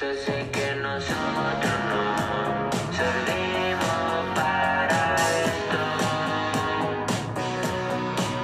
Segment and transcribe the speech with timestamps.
[0.00, 5.80] Yo sé que nosotros no servimos para esto,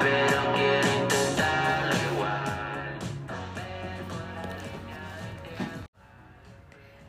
[0.01, 2.99] pero quiero intentarlo igual.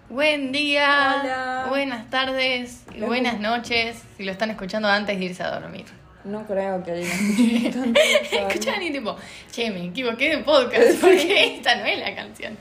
[0.09, 1.66] Buen día, Hola.
[1.70, 5.86] buenas tardes y buenas noches si lo están escuchando antes de irse a dormir.
[6.25, 8.47] No creo que alguien escuche tanto eso.
[8.47, 9.15] Escuchan y tipo,
[9.51, 12.57] che, me equivoqué de podcast porque esta no es la canción.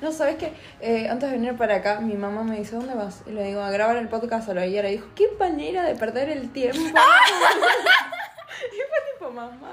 [0.00, 0.52] No, ¿sabes qué?
[0.80, 3.22] Eh, antes de venir para acá, mi mamá me dice, ¿dónde vas?
[3.26, 4.66] Y le digo, a grabar el podcast a la.
[4.66, 6.78] Y dijo, qué manera de perder el tiempo.
[6.88, 6.90] y
[8.76, 9.72] fue tipo, mamá.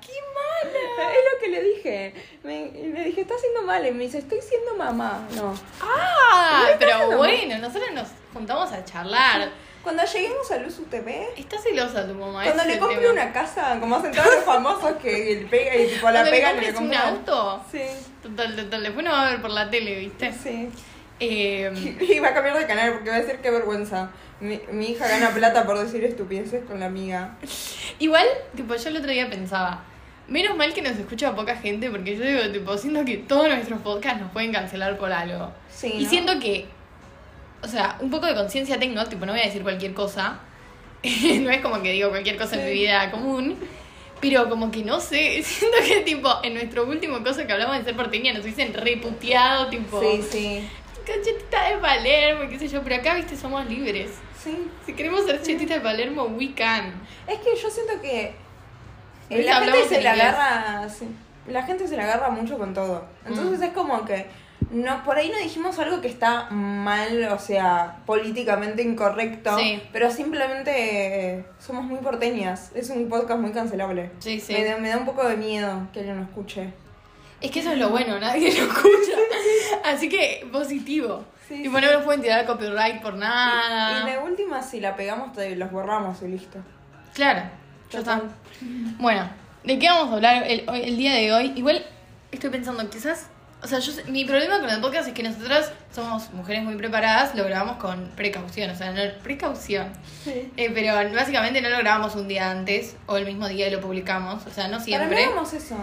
[0.00, 1.12] ¡Qué mala!
[1.12, 2.14] Es lo que le dije.
[2.42, 3.86] Me, y le dije, estás haciendo mal.
[3.86, 5.28] Y me dice, estoy siendo mamá.
[5.36, 5.54] No.
[5.80, 9.52] Ah, ¿Qué estás pero bueno, nosotros nos juntamos a charlar.
[9.82, 12.44] Cuando lleguemos a Luz UTV, Está celosa tu mamá.
[12.44, 13.12] cuando le compre tema.
[13.12, 16.60] una casa, como hacen todos los famosos que le pega y tipo la pegan y
[16.60, 17.02] le un compran.
[17.08, 17.64] auto.
[17.72, 17.80] Sí,
[18.22, 18.82] Total, total.
[18.84, 20.32] Después nos va a ver por la tele, ¿viste?
[20.32, 20.68] sí.
[21.20, 24.10] Eh, Y va a cambiar de canal porque va a decir qué vergüenza.
[24.40, 27.36] Mi, mi hija gana plata por decir estupideces con la amiga.
[27.98, 28.26] igual,
[28.56, 29.82] tipo, yo el otro día pensaba,
[30.28, 33.80] menos mal que nos escucha poca gente, porque yo digo, tipo, siento que todos nuestros
[33.82, 35.52] podcasts nos pueden cancelar por algo.
[35.70, 35.92] Sí.
[35.98, 36.10] Y ¿no?
[36.10, 36.66] siento que,
[37.62, 40.40] o sea, un poco de conciencia tengo, tipo, no voy a decir cualquier cosa.
[41.40, 42.78] no es como que digo cualquier cosa en mi Sí.
[42.78, 43.58] vida común.
[44.20, 47.84] Pero como que no sé, siento que tipo, en nuestro último cosa que hablamos de
[47.84, 50.68] ser porteña nos hubiesen reputeado, tipo, Sí, sí.
[51.04, 54.12] chetita de Palermo, qué sé yo, pero acá, viste, somos libres.
[54.42, 54.56] Sí.
[54.86, 56.92] Si queremos ser chetita de Palermo, we can.
[57.26, 58.34] Es que yo siento que
[59.30, 60.88] eso la gente se la agarra.
[60.88, 61.06] sí.
[61.48, 63.04] La gente se la agarra mucho con todo.
[63.26, 63.62] Entonces Mm.
[63.64, 64.26] es como que.
[64.70, 69.82] No, por ahí no dijimos algo que está mal, o sea, políticamente incorrecto, Sí.
[69.92, 70.72] pero simplemente
[71.38, 72.70] eh, somos muy porteñas.
[72.74, 74.10] Es un podcast muy cancelable.
[74.18, 74.52] Sí, sí.
[74.52, 76.72] Me, da, me da un poco de miedo que alguien lo escuche.
[77.40, 79.16] Es que eso es lo bueno, nadie lo escucha.
[79.84, 81.24] Así que positivo.
[81.48, 81.84] Sí, tipo, sí.
[81.86, 84.04] no nos pueden tirar copyright por Y nada.
[84.06, 86.58] de última, si la pegamos, te los borramos y listo.
[87.14, 87.42] Claro,
[87.90, 88.22] ya está.
[88.98, 89.28] Bueno,
[89.64, 91.52] ¿de qué vamos a hablar el, el día de hoy?
[91.56, 91.84] Igual
[92.30, 93.28] estoy pensando, quizás.
[93.62, 97.34] O sea, yo mi problema con el podcast es que nosotras somos mujeres muy preparadas,
[97.36, 99.86] lo grabamos con precaución, o sea, no, precaución.
[100.24, 100.50] Sí.
[100.56, 103.80] Eh, pero básicamente no lo grabamos un día antes o el mismo día y lo
[103.80, 105.16] publicamos, o sea, no Para siempre.
[105.16, 105.76] mí hagamos eso.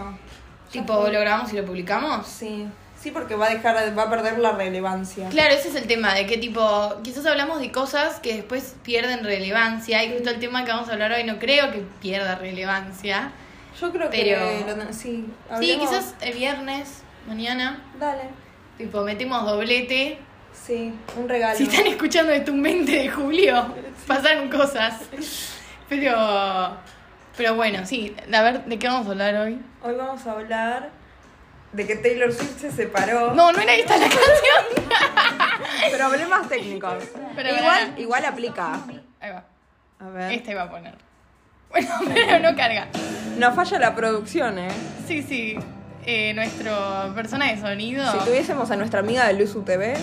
[0.70, 2.26] Tipo, lo grabamos y lo publicamos.
[2.26, 2.66] Sí.
[3.00, 5.30] Sí, porque va a dejar, va a perder la relevancia.
[5.30, 9.24] Claro, ese es el tema, de que tipo, quizás hablamos de cosas que después pierden
[9.24, 13.32] relevancia y justo el tema que vamos a hablar hoy no creo que pierda relevancia.
[13.80, 15.24] Yo creo Pero- que lo- sí.
[15.60, 17.02] Sí, quizás el viernes,
[17.40, 18.22] mañana, Dale.
[18.76, 20.18] tipo, metemos doblete.
[20.52, 21.56] Sí, un regalo.
[21.56, 23.72] Si están escuchando esto un 20 de julio,
[24.06, 25.00] pasaron cosas.
[25.88, 26.76] Pero,
[27.36, 29.60] pero bueno, sí, a ver, ¿de qué vamos a hablar hoy?
[29.82, 30.90] Hoy vamos a hablar
[31.72, 33.32] de que Taylor Swift se separó.
[33.34, 34.90] No, no era esta la canción.
[35.96, 36.94] Problemas técnicos.
[37.36, 38.80] Pero igual, igual aplica.
[39.20, 39.44] Ahí va,
[40.00, 40.32] A ver.
[40.32, 40.94] esta iba a poner.
[41.70, 42.88] Bueno, pero no carga.
[43.38, 44.68] No falla la producción, ¿eh?
[45.06, 45.56] Sí, sí.
[46.12, 46.72] Eh, nuestro
[47.14, 48.04] persona de sonido.
[48.10, 49.94] Si tuviésemos a nuestra amiga de Luz UTV.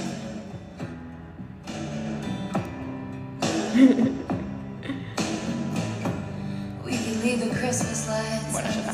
[8.51, 8.93] Bueno, ya está.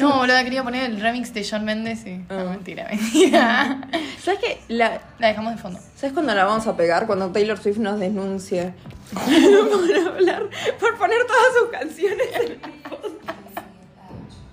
[0.00, 2.18] No, boludo, quería poner el remix de John Mendes y.
[2.18, 2.44] No, Ah.
[2.44, 3.80] mentira, mentira.
[4.22, 4.60] ¿Sabes qué?
[4.68, 5.78] La, La dejamos de fondo.
[5.96, 7.06] ¿Sabes cuándo la vamos a pegar?
[7.06, 8.72] Cuando Taylor Swift nos denuncie
[9.14, 10.48] por hablar,
[10.78, 13.58] por poner todas sus canciones en el podcast.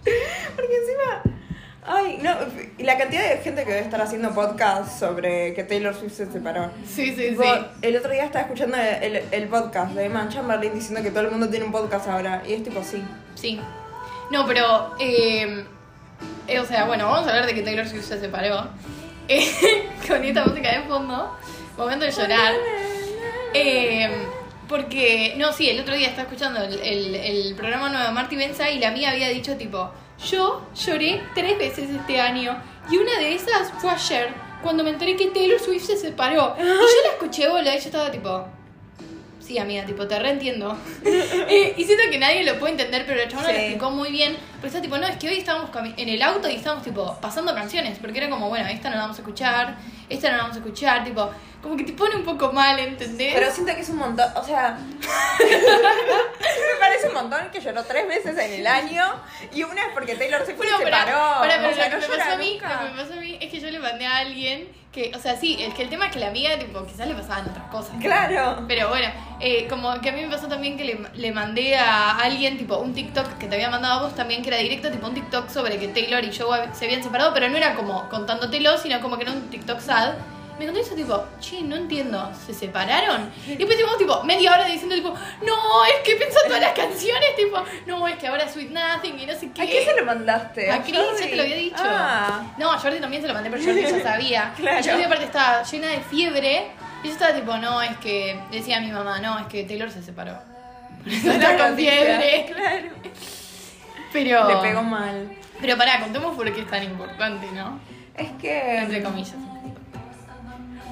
[0.55, 1.36] Porque encima,
[1.87, 2.31] ay, no,
[2.77, 6.31] y la cantidad de gente que debe estar haciendo podcast sobre que Taylor Swift se
[6.31, 6.69] separó.
[6.85, 7.49] Sí, sí, Tipo, sí.
[7.81, 11.21] El otro día estaba escuchando el, el- el podcast de Emma Chamberlain diciendo que todo
[11.21, 12.43] el mundo tiene un podcast ahora.
[12.47, 13.03] Y es tipo, sí.
[13.35, 13.59] Sí.
[14.31, 14.95] No, pero.
[14.99, 15.65] eh,
[16.47, 18.67] eh, o sea, bueno, vamos a hablar de que Taylor Swift se separó.
[19.29, 21.35] Eh, con esta música de fondo.
[21.77, 22.53] Momento de llorar.
[23.53, 24.09] Eh,
[24.69, 28.35] porque, no, sí, el otro día estaba escuchando el, el- el programa nuevo de Marty
[28.35, 29.91] Benza y la mía había dicho tipo,
[30.25, 32.57] yo lloré tres veces este año
[32.89, 34.29] y una de esas fue ayer
[34.63, 36.55] cuando me enteré que Taylor Swift se separó.
[36.57, 36.67] Y yo
[37.05, 38.45] la escuché boludo, y yo estaba tipo,
[39.39, 40.75] sí amiga, tipo, te reentiendo.
[41.05, 43.61] Eh, y siento que nadie lo puede entender, pero la chabona lo Sí.
[43.61, 44.35] explicó muy bien.
[44.57, 47.53] Porque está tipo, no, es que hoy estábamos en el auto y estábamos tipo pasando
[47.53, 49.75] canciones, porque era como, bueno, esta no la vamos a escuchar,
[50.09, 51.29] esta no la vamos a escuchar, tipo,
[51.61, 53.33] como que te pone un poco mal, ¿entendés?
[53.35, 54.77] Pero siento que es un montón, o sea,
[55.39, 59.03] me parece un montón que lloró tres veces en el año
[59.53, 61.41] y una es porque Taylor Bueno, se pero, separó.
[61.41, 62.73] pero, pero O sea, lo, que me pasó a mí, nunca.
[62.73, 65.19] lo que me pasó a mí es que yo le mandé a alguien que, o
[65.19, 67.65] sea, sí, es que el tema es que la amiga, tipo, quizás le pasaban otras
[67.67, 67.93] cosas.
[67.95, 67.99] ¿no?
[67.99, 68.65] Claro.
[68.67, 69.09] Pero bueno,
[69.39, 72.77] eh, como que a mí me pasó también que le, le mandé a alguien, tipo,
[72.77, 75.49] un TikTok que te había mandado a vos también, que era directo, tipo, un TikTok
[75.49, 79.17] sobre que Taylor y Joe se habían separado, pero no era como contándotelo, sino como
[79.17, 80.13] que era un TikTok sad.
[80.57, 83.29] me contó eso tipo, che, no entiendo, ¿se separaron?
[83.45, 85.09] Y después estuvimos tipo media hora diciendo tipo,
[85.45, 89.25] no, es que pensó todas las canciones, tipo, no, es que ahora Sweet Nothing y
[89.25, 89.61] no sé qué.
[89.61, 90.71] ¿A quién se lo mandaste?
[90.71, 91.23] A Chris, Jordi?
[91.23, 91.75] ya te lo había dicho.
[91.79, 92.43] Ah.
[92.57, 94.53] No, a Jordi también se lo mandé, pero Jordi ya sabía.
[94.55, 94.79] Claro.
[94.79, 96.71] Y Jordi aparte estaba llena de fiebre.
[97.03, 99.91] Y yo estaba tipo, no, es que, decía a mi mamá, no, es que Taylor
[99.91, 100.39] se separó.
[101.03, 102.51] Por eso está con fiebre.
[102.51, 102.89] Claro.
[104.23, 104.47] Pero.
[104.47, 105.29] Le pegó mal.
[105.61, 107.79] Pero pará, contemos por qué es tan importante, ¿no?
[108.15, 108.77] Es que.
[108.79, 109.35] Entre comillas.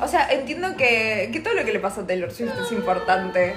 [0.01, 3.53] O sea, entiendo que, que todo lo que le pasó a Taylor Swift es importante.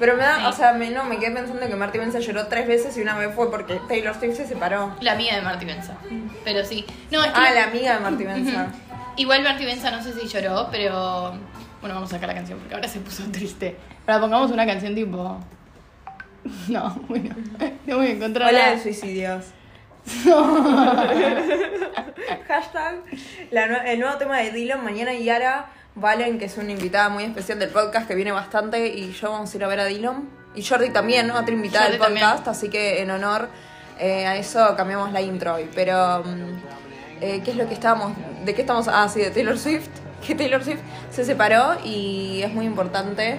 [0.00, 0.44] Pero me da, Sí.
[0.46, 3.16] o sea, me, no, me quedé pensando que Marty Benza lloró tres veces y una
[3.16, 4.96] vez fue porque Taylor Swift se separó.
[5.00, 5.94] La amiga de Marty Benza.
[6.44, 6.84] Pero sí.
[7.10, 7.38] No, es que.
[7.40, 8.66] Ah, la amiga de Marty Benza.
[9.16, 11.32] Igual Marty Benza no sé si lloró, pero.
[11.80, 13.76] Bueno, vamos a sacar la canción porque ahora se puso triste.
[14.06, 15.38] Ahora pongamos una canción tipo.
[16.68, 17.34] No, bueno.
[17.86, 18.48] No voy a encontrar.
[18.50, 19.44] Hola de suicidios.
[22.48, 22.96] Hashtag
[23.50, 27.24] la nue- el nuevo tema de Dylan, mañana Yara, Valen, que es una invitada muy
[27.24, 30.28] especial del podcast que viene bastante, y yo vamos a ir a ver a Dylan.
[30.54, 31.38] Y Jordi también, ¿no?
[31.38, 32.26] Otra invitada Jordi del también.
[32.26, 33.48] podcast, así que en honor
[33.98, 35.68] eh, a eso cambiamos la intro hoy.
[35.74, 38.12] Pero, mm, eh, ¿qué es lo que estábamos?
[38.44, 38.86] ¿De qué estamos?
[38.88, 39.88] Ah, sí, de Taylor Swift.
[40.26, 40.80] Que Taylor Swift
[41.10, 43.38] se separó y es muy importante.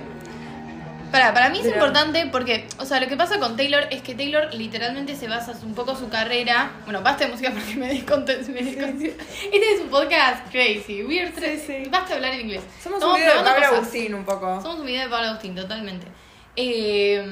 [1.11, 4.01] Para, para mí es Pero- importante porque, o sea, lo que pasa con Taylor es
[4.01, 6.71] que Taylor literalmente se basa un poco su carrera.
[6.83, 8.37] Bueno, basta de música porque me desconté.
[8.49, 9.15] Me desconté.
[9.51, 11.33] Este es un podcast crazy, weird.
[11.39, 11.89] Sí, sí.
[11.89, 12.63] Basta de hablar en inglés.
[12.83, 13.73] Somos Estamos un video de Pablo cosas.
[13.73, 14.61] Agustín un poco.
[14.61, 16.07] Somos un video de Pablo Agustín, totalmente.
[16.55, 17.25] Eh,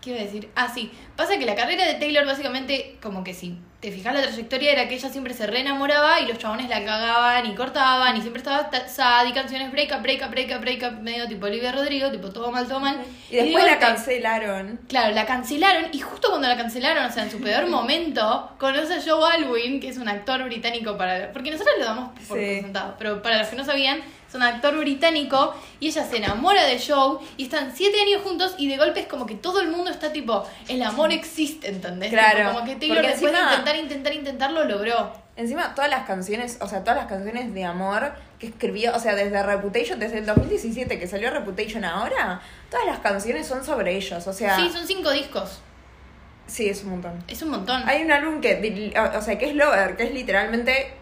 [0.00, 0.48] ¿Qué iba a decir?
[0.54, 0.92] Ah, sí.
[1.16, 4.88] Pasa que la carrera de Taylor, básicamente, como que si te fijas la trayectoria, era
[4.88, 8.70] que ella siempre se reenamoraba y los chabones la cagaban y cortaban y siempre estaba
[8.70, 11.72] ta- sad y canciones break up, break up, break up, break up, medio tipo Olivia
[11.72, 12.98] Rodrigo, tipo todo mal, todo mal.
[13.30, 14.80] Y después de la cancelaron.
[14.88, 18.94] Claro, la cancelaron y justo cuando la cancelaron, o sea, en su peor momento, conoce
[18.94, 21.32] a Joe Alwyn, que es un actor británico para...
[21.32, 22.60] Porque nosotros lo damos por Sí.
[22.62, 24.00] sentado, pero para los que no sabían,
[24.36, 28.68] un actor británico y ella se enamora de Joe y están siete años juntos y
[28.68, 32.10] de golpe es como que todo el mundo está tipo, el amor existe, ¿entendés?
[32.10, 35.12] Claro, Tipo, como que Taylor porque después encima- de intentar, intentar, intentar lo logró.
[35.36, 39.14] Encima, todas las canciones, o sea, todas las canciones de amor que escribió, o sea,
[39.14, 42.40] desde Reputation, desde el 2017 que salió Reputation ahora,
[42.70, 45.60] todas las canciones son sobre ellos, o sea, Sí, son cinco discos.
[46.46, 47.22] sí, es un montón.
[47.28, 47.82] Es un montón.
[47.86, 50.92] Hay un álbum que, o sea, que es Lover, que es literalmente,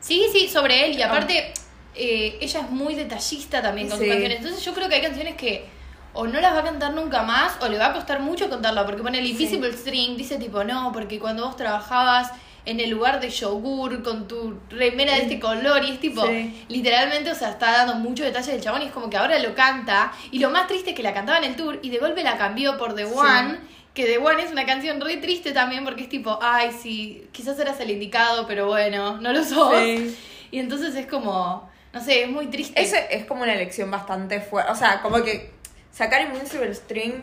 [0.00, 0.96] Sí, sí, sobre él.
[0.96, 1.06] Y Ah.
[1.08, 1.52] aparte,
[1.98, 4.04] eh, ella es muy detallista también con Sí.
[4.04, 4.38] sus canciones.
[4.38, 5.66] Entonces yo creo que hay canciones que
[6.14, 8.86] o no las va a cantar nunca más o le va a costar mucho contarla.
[8.86, 9.32] Porque pone el Sí.
[9.32, 12.30] Invisible String, dice tipo, no, porque cuando vos trabajabas
[12.64, 16.64] en el lugar de yogur con tu remera de este color y es tipo, Sí.
[16.68, 19.54] literalmente, o sea, está dando mucho detalle del chabón y es como que ahora lo
[19.54, 20.12] canta.
[20.32, 22.36] Y lo más triste es que la cantaba en el tour y de golpe la
[22.36, 23.12] cambió por The Sí.
[23.14, 23.58] One.
[23.94, 27.58] Que The One es una canción re triste también porque es tipo, ay, sí, quizás
[27.58, 29.74] eras el indicado, pero bueno, no lo sos.
[29.78, 30.16] Sí.
[30.50, 31.68] Y entonces es como,
[31.98, 32.80] no sé, es muy triste.
[32.80, 35.50] ese es como una elección bastante fuerte, o sea, como que
[35.90, 37.22] sacar Invincible String,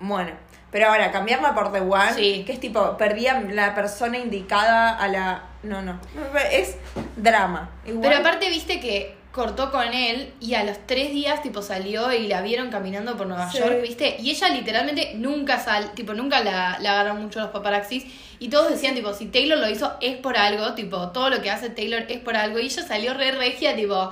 [0.00, 0.32] bueno,
[0.70, 2.42] pero ahora cambiarla por The One, Sí.
[2.46, 6.00] que es tipo, perdía la persona indicada a la, no, no,
[6.50, 6.76] es
[7.16, 7.70] drama.
[7.86, 12.12] Igual- Pero aparte viste que cortó con él y a los tres días tipo salió
[12.12, 13.58] y la vieron caminando por Nueva Sí.
[13.58, 18.04] York, viste, y ella literalmente nunca sal, tipo nunca la, la agarran mucho los paparazzis
[18.38, 21.50] y todos decían tipo si Taylor lo hizo es por algo, tipo todo lo que
[21.50, 24.08] hace Taylor es por algo y ella salió re regia tipo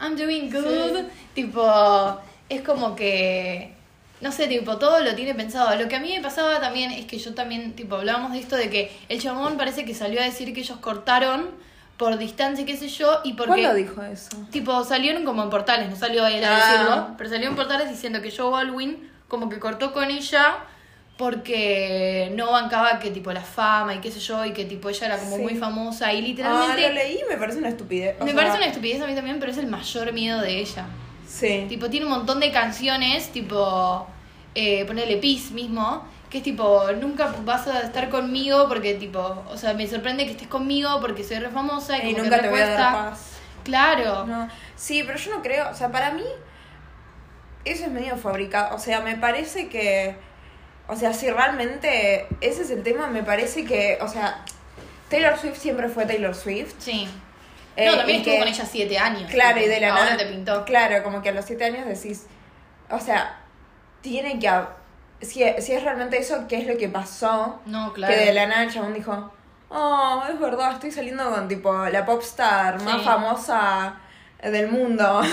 [0.00, 1.04] I'm doing good,
[1.34, 3.72] tipo es como que
[4.20, 5.76] no sé, tipo, todo lo tiene pensado.
[5.76, 8.56] Lo que a mí me pasaba también es que yo también, tipo, hablábamos de esto
[8.56, 11.50] de que el chabón parece que salió a decir que ellos cortaron
[11.96, 13.50] por distancia, y qué sé yo, y porque...
[13.62, 14.30] ¿Cuándo dijo eso?
[14.50, 16.70] Tipo, salieron como en portales, no salió él a Ah.
[16.72, 20.56] decirlo, pero salió en portales diciendo que Joe Baldwin como que cortó con ella
[21.16, 25.06] porque no bancaba que tipo la fama y qué sé yo, y que tipo ella
[25.06, 25.42] era como Sí.
[25.42, 26.88] muy famosa y Ah, literalmente...
[26.88, 28.16] lo leí y me parece una estupidez.
[28.20, 30.58] o me sea, parece una estupidez a mí también, pero es el mayor miedo de
[30.60, 30.86] ella.
[31.26, 31.66] Sí.
[31.68, 34.06] Tipo, tiene un montón de canciones, tipo,
[34.54, 39.56] eh, ponerle Peace mismo, que es tipo, nunca vas a estar conmigo porque, tipo, o
[39.56, 42.42] sea, me sorprende que estés conmigo porque soy re famosa y, Y como nunca que
[42.42, 43.20] te voy a dar paz.
[43.62, 44.26] Claro.
[44.26, 44.48] No.
[44.74, 46.24] Sí, pero yo no creo, o sea, para mí
[47.64, 50.16] eso es medio fabricado, o sea, me parece que,
[50.88, 54.44] o sea, si realmente ese es el tema, me parece que, o sea,
[55.08, 56.74] Taylor Swift siempre fue Taylor Swift.
[56.78, 57.08] Sí.
[57.76, 59.30] Eh, no, también estuvo que- con ella siete años.
[59.30, 60.64] Claro, y de la Ahora nada- te pintó.
[60.64, 62.26] Claro, como que a los siete años decís,
[62.90, 63.38] o sea,
[64.00, 64.70] tiene que, hab-
[65.20, 67.60] si, si es realmente eso, ¿qué es lo que pasó?
[67.66, 68.12] No, claro.
[68.14, 69.32] Que de la nada el chabón dijo,
[69.70, 73.04] oh, es verdad, estoy saliendo con tipo la popstar más Sí.
[73.04, 73.96] famosa
[74.42, 75.22] del mundo.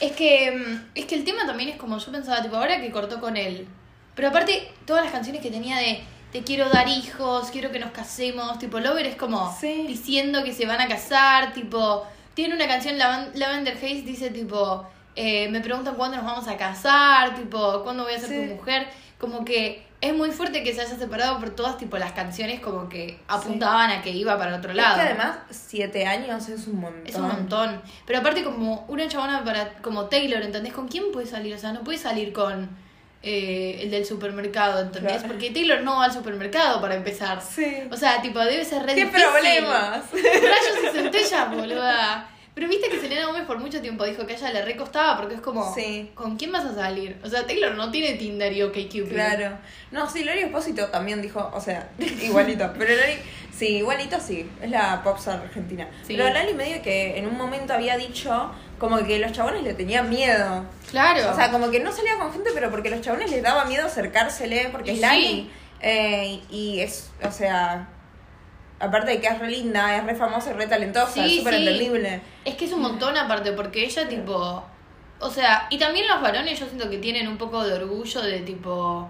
[0.00, 2.90] Es que, mm, es que el tema también es como yo pensaba, tipo, ahora que
[2.90, 3.68] cortó con él.
[4.16, 7.92] Pero aparte, todas las canciones que tenía de te quiero dar hijos, quiero que nos
[7.92, 9.84] casemos, tipo, Lover es como Sí.
[9.86, 12.04] diciendo que se van a casar, tipo,
[12.34, 14.84] tiene una canción, Lavender Haze, dice tipo,
[15.16, 18.48] eh, me preguntan cuándo nos vamos a casar, tipo, cuándo voy a ser Sí.
[18.48, 18.86] tu mujer.
[19.18, 22.88] Como que es muy fuerte que se haya separado por todas, tipo, las canciones como
[22.88, 24.96] que apuntaban a que iba para otro lado.
[24.96, 27.02] Es que además, siete años es un montón.
[27.06, 27.80] Es un montón.
[28.04, 30.72] Pero aparte como una chabona para como Taylor, ¿entendés?
[30.72, 31.54] ¿Con quién puede salir?
[31.54, 32.68] O sea, no puede salir con
[33.22, 35.18] eh, el del supermercado, ¿entendés?
[35.18, 35.28] Claro.
[35.28, 37.40] Porque Taylor no va al supermercado para empezar.
[37.40, 37.84] Sí.
[37.88, 39.22] O sea, tipo, debe ser re ¿Qué difícil.
[39.30, 40.02] problemas?
[40.12, 42.28] Rayos y centellas, boluda.
[42.54, 45.36] Pero viste que Selena Gómez por mucho tiempo dijo que a ella le recostaba porque
[45.36, 46.10] es como, Sí.
[46.14, 47.16] ¿con quién vas a salir?
[47.24, 49.08] O sea, Taylor no tiene Tinder y OkCupid.
[49.08, 49.56] Claro.
[49.90, 52.70] No, sí, Lori Espósito también dijo, o sea, igualito.
[52.78, 53.14] Pero Lori,
[53.56, 55.88] sí, igualito sí, es la popstar argentina.
[56.06, 56.14] Sí.
[56.14, 60.10] Pero Lali medio que en un momento había dicho como que los chabones le tenían
[60.10, 60.66] miedo.
[60.90, 61.30] Claro.
[61.30, 63.86] O sea, como que no salía con gente, pero porque los chabones les daba miedo
[63.86, 65.02] acercársele, porque es sí.
[65.02, 65.50] Lali.
[65.80, 67.88] Eh, y es, o sea,
[68.82, 71.54] aparte de que es re linda, es re famosa y re talentosa, Sí, es súper
[71.54, 71.60] sí.
[71.66, 72.20] entendible.
[72.44, 74.62] Es que es un montón aparte, porque ella tipo...
[75.20, 78.40] O sea, y también los varones yo siento que tienen un poco de orgullo de
[78.40, 79.08] tipo...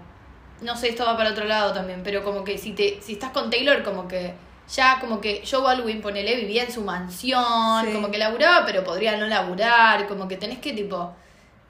[0.61, 3.31] No sé, esto va para otro lado también, pero como que si te si estás
[3.31, 4.33] con Taylor, como que
[4.73, 7.91] ya como que Joe Alwyn, ponele, vivía en su mansión, Sí.
[7.91, 11.11] como que laburaba, pero podría no laburar, como que tenés que tipo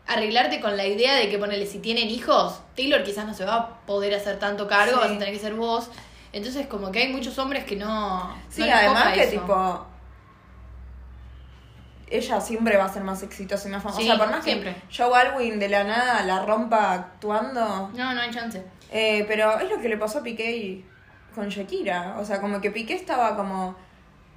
[0.06, 3.56] arreglarte con la idea de que ponele, si tienen hijos, Taylor quizás no se va
[3.56, 5.00] a poder hacer tanto cargo, Sí.
[5.02, 5.90] vas a tener que ser vos.
[6.34, 8.36] Entonces como que hay muchos hombres que no...
[8.50, 9.32] Sí, no les además que eso.
[9.42, 9.86] tipo.
[12.08, 14.02] Ella siempre va a ser más exitosa y más famosa.
[14.02, 14.76] Sí, o sea, por más siempre.
[14.76, 17.90] que Joe Alwyn de la nada la rompa actuando.
[17.96, 18.64] No, no hay chance.
[18.92, 20.86] eh, pero es lo que le pasó a Piqué y-
[21.34, 22.18] con Shakira.
[22.20, 23.76] O sea, como que Piqué estaba como.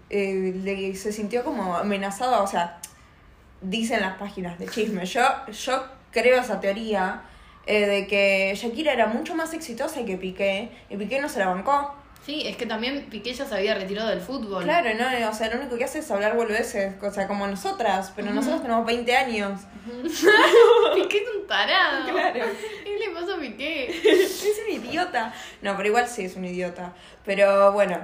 [0.09, 2.43] eh, le- se sintió como amenazado.
[2.43, 2.79] O sea,
[3.61, 5.05] dicen las páginas de chisme.
[5.05, 7.23] Yo, yo creo esa teoría
[7.67, 10.71] eh, de que Shakira era mucho más exitosa que Piqué.
[10.89, 11.95] Y Piqué no se la bancó.
[12.25, 14.65] Sí, es que también Piqué ya se había retirado del fútbol.
[14.65, 18.13] Claro, no, o sea, lo único que hace es hablar boludeces, o sea, como nosotras,
[18.17, 19.61] pero nosotros tenemos 20 años.
[20.95, 22.11] Piqué es un tarado.
[22.11, 22.41] Claro.
[22.85, 23.87] ¿Qué le pasó a Piqué?
[24.13, 25.33] Es un idiota.
[25.63, 26.93] No, pero igual sí es un idiota.
[27.25, 27.99] Pero bueno,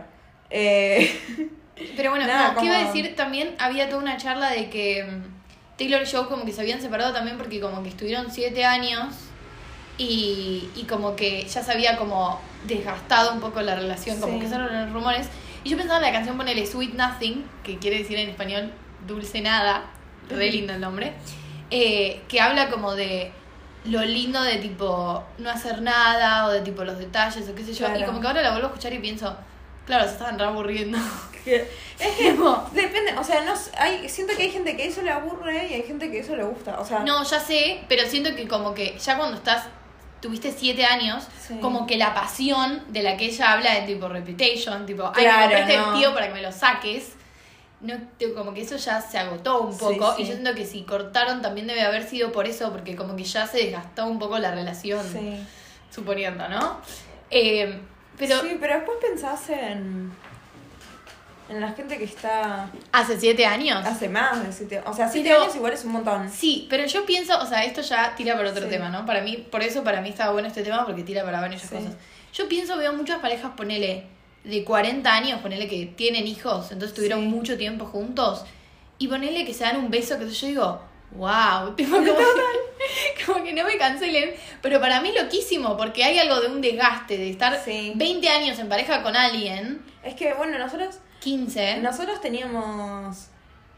[0.50, 1.18] eh,
[1.96, 3.16] Pero bueno, Nada, no, ¿qué iba a como- decir?
[3.16, 6.80] También había toda una charla de que mm, Taylor y Joe como que se habían
[6.80, 9.06] separado también porque como que estuvieron siete años
[9.98, 14.40] y, y como que ya se había como desgastado un poco la relación, como Sí.
[14.40, 15.28] que eran los rumores.
[15.64, 18.72] Y yo pensaba en la canción ponele Sweet Nothing, que quiere decir en español
[19.06, 19.84] dulce nada,
[20.28, 21.12] re lindo el nombre,
[21.70, 23.32] eh, que habla como de
[23.84, 27.74] lo lindo de tipo no hacer nada o de tipo los detalles o qué sé
[27.74, 27.86] yo.
[27.96, 29.36] Y como que ahora la vuelvo a escuchar y pienso,
[29.86, 30.98] claro, se estaban re aburriendo.
[31.44, 31.66] es
[32.16, 35.66] que Como- depende, o sea, no, hay, siento que hay gente que eso le aburre
[35.68, 36.78] y hay gente que eso le gusta.
[36.80, 39.66] O sea, No, ya sé, pero siento que como que ya cuando estás,
[40.22, 41.58] tuviste siete años, Sí.
[41.60, 45.48] como que la pasión de la que ella habla de tipo reputation, tipo, ay, Claro,
[45.52, 45.90] me este no.
[45.90, 47.12] vestido para que me lo saques.
[47.80, 47.94] No,
[48.36, 50.22] como que eso ya se agotó un poco sí.
[50.22, 53.24] y yo siento que si cortaron también debe haber sido por eso, porque como que
[53.24, 55.44] ya se desgastó un poco la relación, sí.
[55.90, 56.80] suponiendo, ¿no?
[57.30, 57.80] Eh,
[58.16, 60.12] pero sí, pero después pensás en,
[61.52, 63.84] en la gente que está hace siete años.
[63.84, 66.30] hace más de siete O sea, siete Pero- años igual es un montón.
[66.30, 68.70] Sí, pero yo pienso, o sea, esto ya tira para otro Sí.
[68.70, 69.06] tema, ¿no?
[69.06, 71.68] Para mí, por eso para mí estaba bueno este tema, porque tira para varias Sí.
[71.68, 71.92] cosas.
[72.34, 74.04] Yo pienso, veo muchas parejas, ponele,
[74.44, 77.26] de 40 años, ponele que tienen hijos, entonces tuvieron Sí.
[77.28, 78.44] mucho tiempo juntos,
[78.98, 80.80] y ponele que se dan un beso, que yo digo,
[81.12, 82.14] wow, tipo, como, que,
[83.26, 87.16] como que no me cancelen, pero para mí loquísimo, porque hay algo de un desgaste,
[87.18, 87.92] de estar Sí.
[87.94, 93.28] 20 años en pareja con alguien, Es que, bueno, nosotros 15, Nosotros teníamos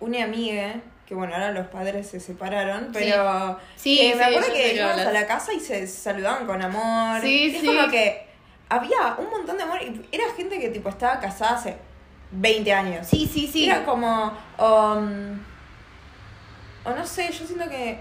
[0.00, 4.52] una amiga, que bueno, ahora los padres se separaron, pero Sí, que sí, me acuerdo
[4.52, 7.20] que íbamos a la casa y se saludaban con amor.
[7.20, 7.66] Sí, es sí.
[7.66, 8.26] como que
[8.68, 11.76] había un montón de amor y era gente que tipo estaba casada hace
[12.32, 13.06] 20 años.
[13.06, 15.38] sí, sí, sí, Era como, um,
[16.84, 18.00] o no sé, yo siento que,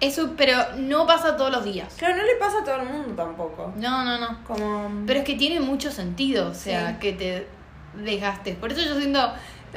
[0.00, 1.94] eso, pero no pasa todos los días.
[1.96, 3.72] claro, no le pasa a todo el mundo tampoco.
[3.76, 4.42] No, no, no.
[4.44, 4.90] Como...
[5.06, 6.96] Pero es que tiene mucho sentido, o sea, Sí.
[7.00, 7.46] que te
[7.94, 8.56] desgastes.
[8.56, 9.20] Por eso yo siento,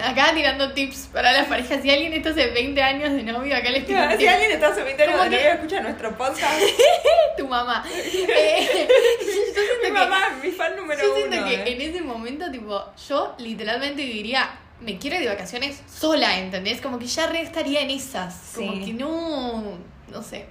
[0.02, 3.70] acá tirando tips para las parejas, si alguien está hace 20 años de novio, acá
[3.72, 6.62] les tiro si alguien está hace 20 años de que- novio, escucha nuestro podcast.
[7.38, 7.86] tu mamá.
[7.94, 8.88] Eh,
[9.84, 11.46] mi que- mamá, mi fan número yo siento uno.
[11.48, 11.74] que eh.
[11.74, 14.50] en ese momento, tipo, yo literalmente diría,
[14.82, 16.82] me quiero ir de vacaciones sola, ¿entendés?
[16.82, 18.54] Como que ya re estaría en esas.
[18.56, 18.86] Como Sí.
[18.86, 19.78] que no,
[20.12, 20.46] no sé.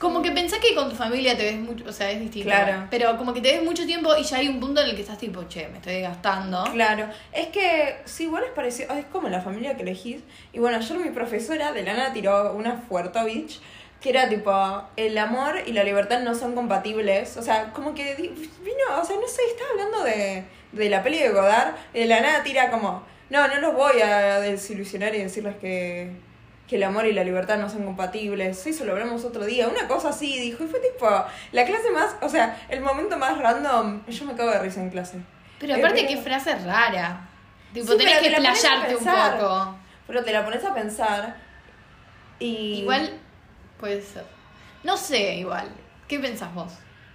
[0.00, 2.48] Como que pensás que con tu familia te ves mucho, o sea, es distinto.
[2.48, 2.86] Claro.
[2.90, 5.02] Pero como que te ves mucho tiempo y ya hay un punto en el que
[5.02, 6.64] estás tipo, che, me estoy desgastando.
[6.72, 10.22] Claro, es que sí, igual es parecido, es como la familia que elegís.
[10.54, 13.60] Y bueno, ayer mi profesora de Lana tiró una Fuertovich
[14.00, 14.50] que era tipo,
[14.96, 17.36] el amor y la libertad no son compatibles.
[17.36, 21.18] O sea, como que vino, o sea, no sé, estaba hablando de, de la peli
[21.18, 25.56] de Godard, de la nada tira como, No, no los voy a desilusionar y decirles
[25.56, 26.10] que,
[26.70, 28.64] que el amor y la libertad no son compatibles.
[28.64, 29.66] Eso lo hablamos otro día.
[29.66, 30.62] Una cosa así dijo.
[30.62, 31.08] Y fue tipo
[31.50, 34.06] la clase más, o sea, el momento más random.
[34.06, 35.18] Yo me cago de risa en clase.
[35.58, 37.28] Pero Eh, aparte, pero- qué frase rara.
[37.74, 39.76] Tipo, Sí, tenés que te un poco.
[40.06, 41.36] Pero te la pones a pensar.
[42.38, 42.82] Y.
[42.82, 43.18] Igual,
[43.80, 44.24] puede ser.
[44.84, 45.68] No sé, igual.
[46.06, 46.72] ¿Qué pensás vos?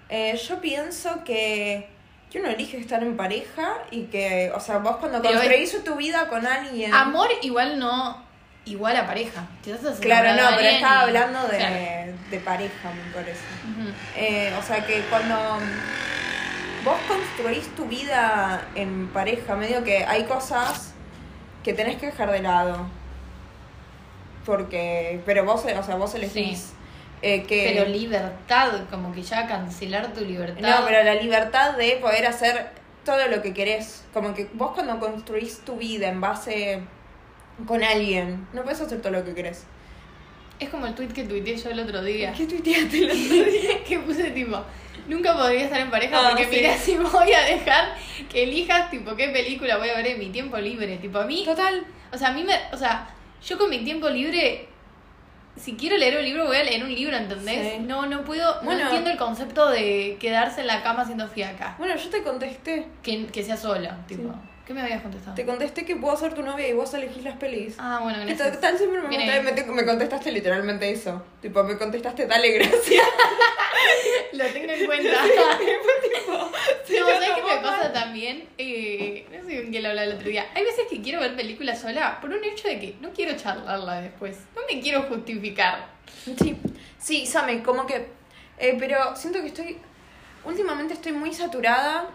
[0.10, 1.90] Eh, yo pienso que,
[2.30, 6.28] que uno elige estar en pareja y que, o sea, vos cuando construís tu vida
[6.28, 6.94] con alguien.
[6.94, 8.25] Amor igual no
[8.66, 9.48] igual a pareja.
[9.64, 12.12] Te Claro, no, pero estaba y- hablando de, Claro.
[12.32, 13.42] de pareja, me parece.
[14.16, 15.36] Eh, o sea que cuando
[16.84, 20.94] vos construís tu vida en pareja, medio que hay cosas
[21.64, 22.88] que tenés que dejar de lado.
[24.46, 26.74] Porque, pero vos, o sea, vos elegís Sí.
[27.24, 27.74] eh, que...
[27.76, 30.62] Pero libertad, como que ya cancelar tu libertad.
[30.62, 32.70] No, pero la libertad de poder hacer
[33.04, 34.04] todo lo que querés.
[34.14, 36.82] Como que vos cuando construís tu vida en base
[37.68, 39.66] con alguien, no puedes hacer todo lo que querés.
[40.60, 42.32] Es como el tweet que tuiteé yo el otro día.
[42.34, 43.84] ¿Qué tuiteaste el otro día?
[43.88, 44.58] que puse tipo,
[45.08, 46.50] nunca podría estar en pareja Ah, porque sí.
[46.56, 47.94] mira si voy a dejar
[48.32, 50.98] que elijas tipo qué película voy a ver en mi tiempo libre.
[50.98, 51.86] Tipo, a mí, Total.
[52.14, 53.10] o sea, a mí me, o sea,
[53.46, 54.70] yo con mi tiempo libre,
[55.58, 57.74] si quiero leer un libro, voy a leer un libro, ¿entendés?
[57.74, 57.80] Sí.
[57.82, 58.80] No, no puedo, Bueno.
[58.80, 61.76] no entiendo el concepto de quedarse en la cama haciendo fiaca.
[61.78, 62.88] Bueno, yo te contesté.
[63.04, 64.32] Que, que sea sola, tipo.
[64.32, 64.40] Sí.
[64.66, 65.36] ¿Qué me habías contestado?
[65.36, 67.76] Te contesté que puedo ser tu novia y vos elegís las pelis.
[67.78, 68.54] Ah, bueno, gracias.
[68.54, 71.22] total siempre me, me, me contestaste literalmente eso.
[71.42, 73.06] Tipo, me contestaste, dale gracias.
[74.34, 75.24] Lo tengo en cuenta.
[76.86, 78.48] sí, No, ¿sabes qué me pasa también?
[78.58, 80.48] Eh, no sé con quién lo hablaba el otro día.
[80.56, 84.02] Hay veces que quiero ver películas sola por un hecho de que no quiero charlarla
[84.02, 84.38] después.
[84.56, 85.88] No me quiero justificar.
[86.42, 86.58] Sí,
[86.98, 88.08] sí, Same, como que.
[88.58, 89.78] eh, pero siento que estoy.
[90.44, 92.10] Últimamente estoy muy saturada.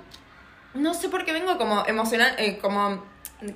[0.75, 3.03] No sé por qué vengo como emocional, eh, como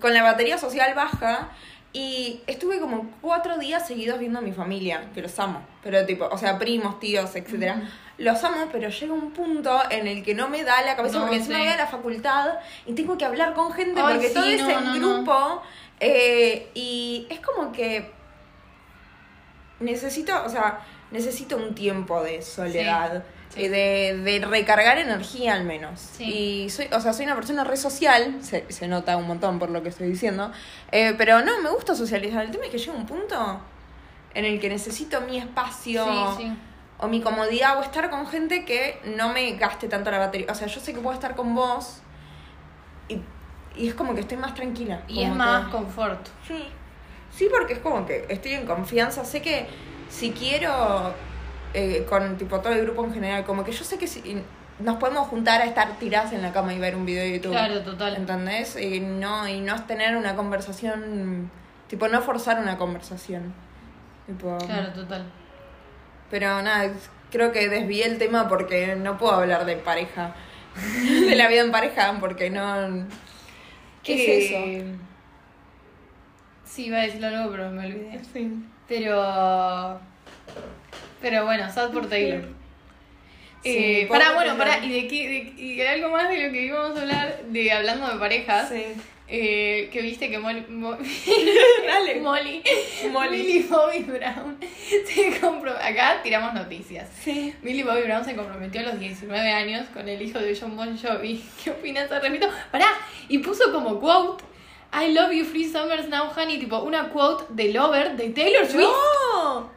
[0.00, 1.48] con la batería social baja.
[1.96, 5.62] Y estuve como cuatro días seguidos viendo a mi familia, que los amo.
[5.82, 7.88] Pero tipo, o sea, primos, tíos, etcétera.
[8.18, 11.20] Los amo, pero llega un punto en el que no me da la cabeza No,
[11.22, 11.62] porque encima sí.
[11.64, 12.54] voy a la facultad
[12.86, 14.94] y tengo que hablar con gente Ay, porque sí, todo es en no.
[14.94, 15.62] grupo.
[16.00, 18.10] eh, y es como que
[19.80, 23.64] necesito, o sea, necesito un tiempo de soledad, Sí, sí.
[23.64, 26.00] eh, De, de recargar energía al menos.
[26.00, 26.24] Sí.
[26.64, 29.70] Y soy, o sea, soy una persona re social, se, se nota un montón por
[29.70, 30.50] lo que estoy diciendo,
[30.92, 32.44] eh, pero no, me gusta socializar.
[32.44, 33.60] El tema es que llega un punto
[34.34, 36.04] en el que necesito mi espacio
[36.36, 36.56] Sí, sí.
[36.98, 40.46] o mi comodidad o estar con gente que no me gaste tanto la batería.
[40.50, 41.98] O sea, yo sé que puedo estar con vos
[43.08, 43.20] y,
[43.76, 45.02] y es como que estoy más tranquila.
[45.08, 46.26] Y es que- más confort.
[46.48, 46.64] Sí.
[47.36, 49.24] Sí, porque es como que estoy en confianza.
[49.24, 49.66] Sé que
[50.08, 51.12] si quiero,
[51.74, 54.42] eh, con tipo todo el grupo en general, como que yo sé que si
[54.78, 57.52] nos podemos juntar a estar tiradas en la cama y ver un video de YouTube.
[57.52, 58.16] Claro, total.
[58.16, 58.76] ¿Entendés?
[58.80, 61.50] Y no, y no es tener una conversación,
[61.88, 63.52] tipo, no forzar una conversación.
[64.26, 65.24] Tipo, Claro, total.
[66.30, 66.90] Pero nada,
[67.30, 70.34] creo que desvié el tema porque no puedo hablar de pareja.
[71.28, 73.06] de la vida en pareja, porque no.
[74.02, 74.56] ¿Qué es eso?
[74.58, 74.96] Eh,
[76.64, 78.20] Sí, iba a decir algo, pero me olvidé.
[78.32, 78.52] Sí.
[78.88, 80.00] Pero.
[81.24, 82.42] Pero bueno, sad por Taylor.
[83.62, 83.70] Sí,
[84.02, 86.66] Eh, pará, bueno, pará, y de qué, de, y de algo más de lo que
[86.66, 88.84] íbamos a hablar, de hablando de parejas, Sí.
[89.26, 90.98] eh, que viste que Molly, Mo-
[91.86, 92.16] Dale.
[92.20, 92.62] Molly,
[93.10, 93.38] Molly.
[93.38, 94.58] Millie Bobby Brown
[95.06, 97.08] se comprometió, acá tiramos noticias.
[97.22, 97.54] Sí.
[97.62, 100.98] Millie Bobby Brown se comprometió a los 19 años con el hijo de John Bon
[100.98, 101.42] Jovi.
[101.64, 102.50] ¿Qué opinas al respecto?
[102.70, 102.88] Pará,
[103.28, 104.44] y puso como quote,
[104.92, 108.82] I love you free summers now, honey, tipo una quote de Lover de Taylor Swift.
[109.32, 109.72] ¡No!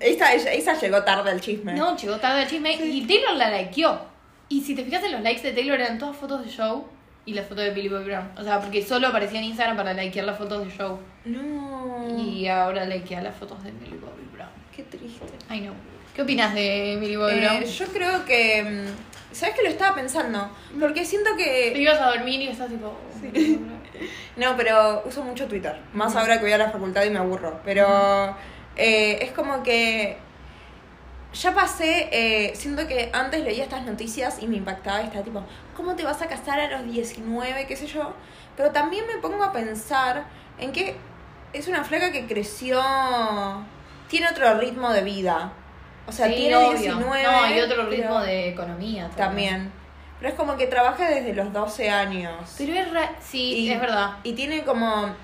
[0.00, 1.74] Esa, esa llegó tarde al chisme.
[1.74, 4.00] No, llegó tarde el chisme y Taylor la likeó.
[4.48, 6.86] Y si te fijas en los likes de Taylor eran todas fotos de show
[7.26, 8.30] y la foto de Billy Boy Brown.
[8.38, 10.98] O sea, porque solo aparecía en Instagram para likear las fotos de show.
[11.26, 12.06] No.
[12.18, 14.48] Y ahora likea las fotos de Billy Bobby Brown.
[14.74, 15.24] Qué triste.
[15.50, 15.74] I know.
[16.14, 17.64] ¿Qué opinas de Billy Bobby Eh, Brown?
[17.64, 18.62] yo creo que.
[18.62, 20.50] mm, ¿Sabes que lo estaba pensando?
[20.80, 21.78] Porque siento Te que.
[21.78, 22.86] ibas a dormir y estás tipo.
[22.88, 23.78] oh, Brown.
[24.36, 25.76] No, pero uso mucho Twitter.
[25.92, 27.60] Más ahora que voy a la facultad y me aburro.
[27.64, 28.36] Pero.
[28.78, 30.16] Eh, es como que.
[31.34, 35.44] Ya pasé, eh, siento que antes leía estas noticias y me impactaba y estaba tipo,
[35.76, 37.66] ¿cómo te vas a casar a los 19?
[37.66, 38.14] qué sé yo.
[38.56, 40.24] Pero también me pongo a pensar
[40.58, 40.96] en que
[41.52, 42.80] es una flaca que creció,
[44.08, 45.52] tiene otro ritmo de vida.
[46.06, 46.78] O sea, Sí, tiene obvio.
[46.78, 47.22] 19.
[47.22, 49.70] No, y otro ritmo de economía También.
[50.18, 52.54] Pero es como que trabaja desde los 12 años.
[52.56, 54.16] Pero es ra- Sí, Y- es verdad.
[54.24, 55.14] Y tiene como.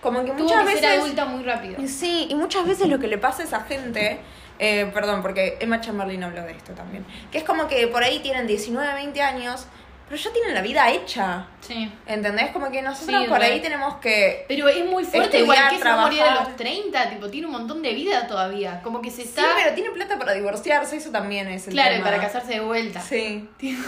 [0.00, 0.80] Como que Tuvo muchas que veces.
[0.80, 1.76] ser adulta muy rápido.
[1.86, 4.20] Sí, y muchas veces lo que le pasa a esa gente.
[4.58, 7.04] eh, perdón, porque Emma Chamberlain habló de esto también.
[7.30, 9.66] Que es como que por ahí tienen 19, 20 años,
[10.08, 11.46] pero ya tienen la vida hecha.
[11.60, 11.90] Sí.
[12.06, 12.50] ¿Entendés?
[12.50, 14.44] Como que nosotros Sí, por ahí tenemos que.
[14.48, 17.28] Pero es muy fuerte, Estudiar, igual que se va a morir a los 30, tipo,
[17.30, 18.80] tiene un montón de vida todavía.
[18.82, 19.42] Como que se está.
[19.42, 22.04] Sí, pero tiene plata para divorciarse, eso también es el claro, tema.
[22.06, 23.00] para casarse de vuelta.
[23.00, 23.48] Sí.
[23.58, 23.82] Tipo,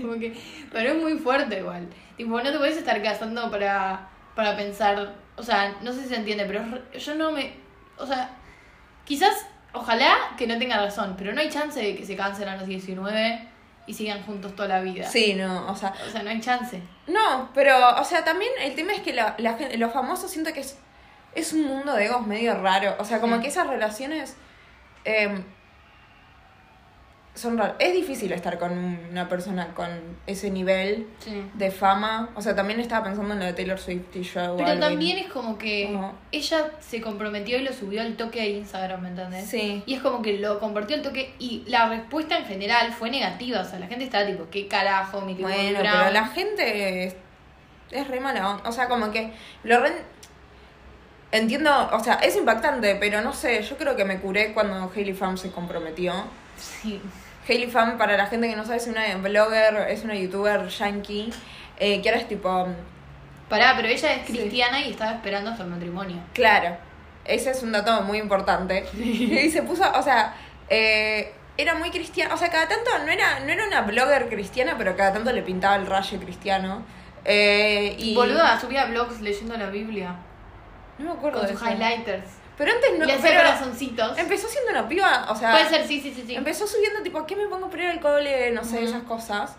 [0.00, 0.34] como que,
[0.72, 1.86] pero es muy fuerte igual.
[2.16, 6.16] Tipo, no te puedes estar casando para, para pensar, o sea, no sé si se
[6.16, 6.62] entiende, pero
[6.98, 7.52] yo no me,
[7.96, 8.30] o sea,
[9.04, 12.56] quizás, ojalá que no tenga razón, pero no hay chance de que se cansen a
[12.56, 13.48] los 19
[13.86, 15.08] y sigan juntos toda la vida.
[15.08, 15.94] Sí, no, o sea.
[16.06, 16.82] O sea, no hay chance.
[17.06, 20.52] No, pero, o sea, también el tema es que la, la gente, los famosos siento
[20.52, 20.76] que es,
[21.34, 22.96] es un mundo de egos medio raro.
[22.98, 23.42] O sea, como Sí.
[23.42, 24.36] que esas relaciones
[25.06, 25.42] eh,
[27.38, 27.60] son.
[27.78, 28.72] Es difícil estar con
[29.10, 29.88] una persona con
[30.26, 31.42] ese nivel Sí.
[31.54, 32.30] de fama.
[32.34, 34.56] O sea, también estaba pensando en lo de Taylor Swift y yo.
[34.56, 35.96] Pero también es como que
[36.32, 39.46] ella se comprometió y lo subió al toque de Instagram, ¿me entendés?
[39.46, 39.82] Sí.
[39.86, 43.60] Y es como que lo compartió al toque y la respuesta en general fue negativa.
[43.60, 47.16] O sea, la gente estaba tipo, ¿qué carajo, mi tipo Bueno, pero la gente es,
[47.90, 48.68] es re mala onda.
[48.68, 49.32] O sea, como que
[49.64, 49.92] lo re...
[51.30, 55.12] Entiendo, o sea, es impactante, pero no sé, yo creo que me curé cuando Hailey
[55.12, 56.14] Pham se comprometió.
[56.56, 57.00] Sí.
[57.48, 61.30] Hailey Pham, para la gente que no sabe, es una blogger, es una youtuber yankee,
[61.78, 62.68] eh, que ahora es tipo...
[63.48, 64.32] Pará, pero ella es Sí.
[64.34, 66.16] cristiana y estaba esperando hasta el matrimonio.
[66.34, 66.76] Claro,
[67.24, 68.84] ese es un dato muy importante.
[68.94, 70.34] y se puso, o sea,
[70.68, 74.74] eh, era muy cristiana, o sea, cada tanto no era, no era una blogger cristiana,
[74.76, 76.82] pero cada tanto le pintaba el rayo cristiano.
[77.24, 80.14] Eh, y Boluda, subía blogs leyendo la Biblia.
[80.98, 81.70] No me acuerdo Con de sus eso.
[81.70, 82.28] highlighters.
[82.58, 84.18] Pero antes no, Le hacía corazoncitos.
[84.18, 86.24] empezó siendo una piba, o sea, Puede ser, sí, sí, sí.
[86.26, 86.34] sí.
[86.34, 88.50] empezó subiendo tipo, ¿qué me pongo para ir al cole?
[88.50, 89.56] No sé, esas cosas.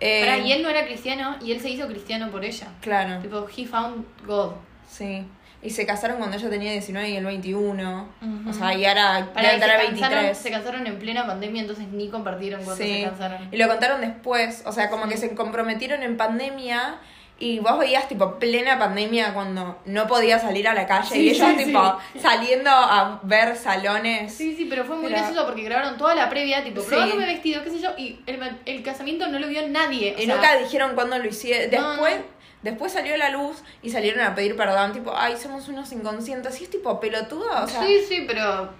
[0.00, 2.68] Eh, y él no era cristiano y él se hizo cristiano por ella.
[2.80, 4.52] Claro, Tipo, he found God.
[4.90, 5.26] sí.
[5.60, 8.08] Y se casaron cuando ella tenía 19 y él 21.
[8.22, 8.48] Ujú.
[8.48, 10.38] O sea, y ahora debe y se, estar a cansaron, 23.
[10.38, 12.94] se casaron en plena pandemia, entonces ni compartieron cuando Sí.
[13.00, 13.48] se cansaron.
[13.50, 15.10] Y lo contaron después, o sea, como Sí.
[15.10, 16.94] que se comprometieron en pandemia
[17.40, 21.30] y vos veías tipo plena pandemia cuando no podía salir a la calle Sí, y
[21.30, 24.34] ellos sí, tipo saliendo a ver salones.
[24.34, 27.62] Sí, sí, pero fue muy Pero- gracioso porque grabaron toda la previa, tipo, probándome vestido,
[27.62, 30.14] qué sé yo, y el, el casamiento no lo vio nadie.
[30.18, 31.70] o Y sea, nunca dijeron cuándo lo hicieron.
[31.70, 32.22] Después, no.
[32.62, 36.60] después salió la luz y salieron a pedir perdón, tipo, ay, somos unos inconscientes.
[36.60, 37.82] Y es tipo pelotudo, o sea.
[37.84, 38.70] sí, sí, pero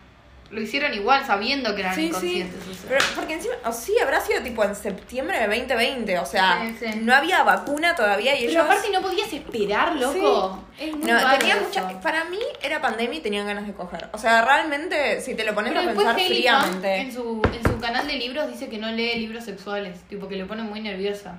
[0.51, 2.07] lo hicieron igual sabiendo que eran Sí, sí.
[2.09, 2.61] inconscientes.
[2.69, 2.85] o sea.
[2.89, 6.87] Pero porque encima, o sí, habrá sido tipo en septiembre de 2020, o sea, Sí,
[6.91, 6.99] sí.
[7.03, 8.65] no había vacuna todavía y Pero ellos...
[8.65, 10.65] aparte no podías esperar, loco.
[10.79, 11.65] Es muy No, raro tenía eso.
[11.67, 14.09] mucha, para mí era pandemia y tenían ganas de coger.
[14.13, 17.13] O sea, realmente, si te lo pones Pero a pensar Hailey Fan en fríamente.
[17.13, 20.47] su, en su canal de libros dice que no lee libros sexuales, tipo que le
[20.47, 21.37] pone muy nerviosa.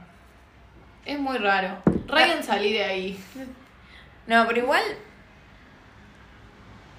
[1.06, 1.82] Es muy raro.
[2.08, 3.19] Ryan salí de ahí.
[4.28, 4.84] No, pero igual.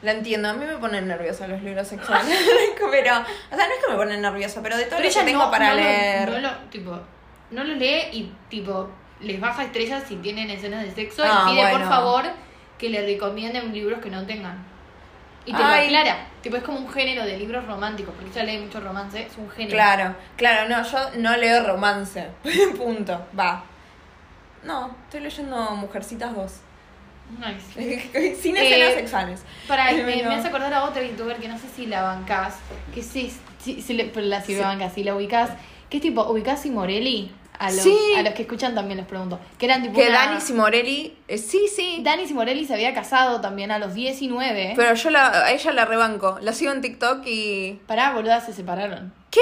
[0.03, 2.35] La entiendo, a mí me ponen nerviosa los libros sexuales.
[2.91, 5.25] pero, o sea, no es que me ponen nerviosa, pero de todo Pero lo que
[5.27, 6.31] tengo no, para no lo- leer.
[6.31, 7.01] no lo, tipo,
[7.51, 8.89] no lo lee y tipo
[9.21, 12.25] les baja estrellas si tienen escenas de sexo Ah, y pide por favor
[12.79, 14.65] que le recomienden libros que no tengan.
[15.45, 15.91] Y te Ay.
[15.91, 16.27] lo aclara.
[16.43, 19.51] Tipo, es como un género de libros románticos, porque ella lee mucho romance, es un
[19.51, 19.75] género.
[19.75, 22.29] Claro, claro, no, yo no leo romance.
[22.79, 23.65] Punto, va.
[24.63, 26.53] No, estoy leyendo Mujercitas 2.
[27.39, 28.35] Nice.
[28.43, 29.43] Sin Eh, escenas sexuales.
[29.69, 32.57] Para, me, me hace acordar a otra youtuber que no sé si la bancás,
[32.95, 35.51] que sí, sí, sí pero la si la bancás, si la ubicás,
[35.89, 37.95] que es tipo, ubicás y Morelli, a los, Sí.
[38.17, 41.37] a los que escuchan también les pregunto, que eran tipo Que una- Dani Simorelli, eh,
[41.37, 42.01] sí, sí.
[42.03, 44.73] Dani Simorelli se había casado también a los 19.
[44.77, 46.39] Pero yo la, a ella la rebanco.
[46.41, 47.79] La sigo en TikTok y.
[47.87, 49.13] Pará, boluda, se separaron.
[49.31, 49.41] ¿Qué?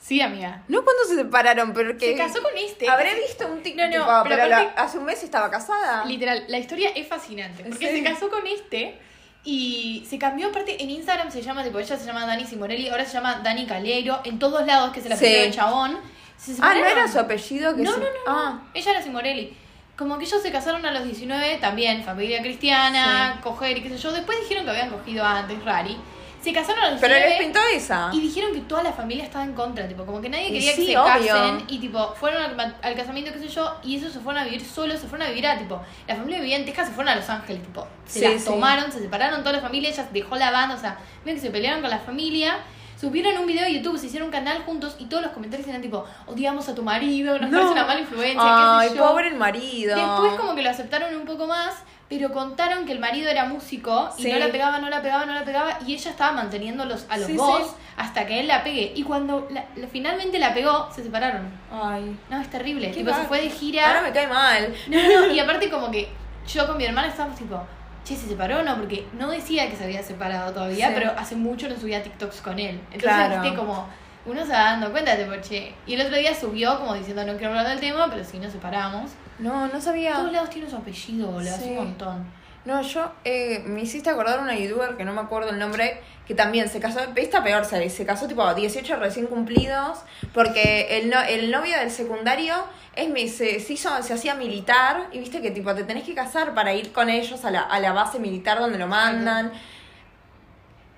[0.00, 0.62] Sí, amiga.
[0.68, 2.12] No cuando se separaron, pero que.
[2.12, 2.88] Se casó con este.
[2.88, 3.84] Habré visto un TikTok.
[3.90, 6.04] No, no, tipo, pero pero, la- aparte- hace un mes estaba casada.
[6.06, 7.62] Literal, la historia es fascinante.
[7.64, 7.98] Porque Sí.
[7.98, 8.98] se casó con este
[9.44, 10.48] y se cambió.
[10.48, 13.66] Aparte, en Instagram se llama, tipo, ella se llama Dani Simorelli, ahora se llama Dani
[13.66, 14.20] Caleiro.
[14.24, 15.26] En todos lados, que se la Sí.
[15.26, 15.98] pidió el chabón.
[16.38, 17.76] Se Ah, ¿no era su apellido?
[17.76, 18.00] Que No, sí?
[18.00, 18.62] no, no, Ah.
[18.72, 19.54] Ella era Simorelli.
[19.98, 23.98] Como que ellos se casaron a los 19, también familia cristiana, coger y qué sé
[23.98, 24.12] yo.
[24.12, 25.94] Después dijeron que habían cogido antes, rari.
[26.42, 28.10] Se casaron a los Pero 19 les pintó esa.
[28.12, 30.86] y dijeron que toda la familia estaba en contra, tipo, como que nadie quería sí,
[30.86, 31.26] que se obvio.
[31.34, 34.64] casen y tipo, fueron al, casamiento, qué sé yo, y esos se fueron a vivir
[34.64, 37.16] solos, se fueron a vivir a tipo, la familia vivía en Texas, se fueron a
[37.16, 38.48] Los Ángeles, tipo, se Sí, las sí.
[38.48, 41.50] tomaron, se separaron toda la familia, ella dejó la banda, o sea, ven que se
[41.50, 42.58] pelearon con la familia.
[42.98, 45.80] Subieron un video de YouTube, se hicieron un canal juntos y todos los comentarios eran
[45.80, 47.56] tipo, odiamos a tu marido, nos No.
[47.58, 49.06] parece una mala influencia, Ay, qué sé yo.
[49.08, 49.96] pobre el marido.
[49.96, 54.10] Después como que lo aceptaron un poco más, pero contaron que el marido era músico
[54.18, 54.32] y Sí.
[54.32, 57.26] no la pegaba, no la pegaba, no la pegaba y ella estaba manteniéndolos a los
[57.28, 57.74] Sí, dos sí.
[57.96, 58.92] hasta que él la pegue.
[58.96, 61.48] Y cuando la- la- finalmente la pegó, se separaron.
[61.72, 62.18] Ay.
[62.28, 62.88] No, es terrible.
[62.88, 63.86] Tipo, se fue de gira.
[63.86, 64.74] Ahora me cae mal.
[64.88, 66.08] No, no, y aparte como que
[66.52, 67.62] yo con mi hermana estábamos tipo,
[68.04, 68.74] che, ¿se separó o no?
[68.76, 72.58] Porque no decía que se había separado todavía, pero hace mucho no subía TikToks con
[72.58, 72.80] él.
[72.90, 73.40] Entonces, Claro.
[73.40, 73.86] viste, como
[74.26, 75.74] uno se va dando cuenta de tipo, che.
[75.86, 78.50] Y el otro día subió como diciendo no quiero hablar del tema, pero sí nos
[78.52, 79.12] separamos.
[79.40, 80.18] No, no Todos sabía.
[80.22, 81.70] lados tiene su apellido, boludo, hace Sí.
[81.70, 82.40] un montón.
[82.66, 86.34] No, yo eh, me hiciste acordar una youtuber que no me acuerdo el nombre, que
[86.34, 90.00] también se casó, esta peor, se, se casó tipo a 18 recién cumplidos,
[90.34, 92.54] porque el, no, el novio del secundario
[92.94, 96.14] es, mi- se, se hizo, se hacía militar, y viste que tipo te tenés que
[96.14, 99.52] casar para ir con ellos a la, a la base militar donde lo mandan.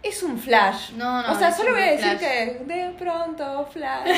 [0.02, 0.90] Es un flash.
[0.92, 2.18] No, no, O sea, solo voy a decir flash.
[2.18, 4.08] que de pronto flash.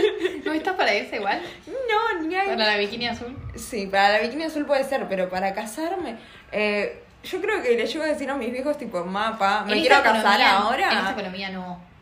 [0.44, 1.40] ¿No estás para ese igual?
[1.66, 3.36] no, ni hay Para la bikini azul.
[3.54, 6.16] Sí, para la bikini azul puede ser, pero para casarme,
[6.50, 10.02] eh, yo creo que le llego a decir a mis viejos tipo, mapa, me quiero
[10.02, 10.92] casar economía- ahora.
[10.92, 11.93] En esta economía no.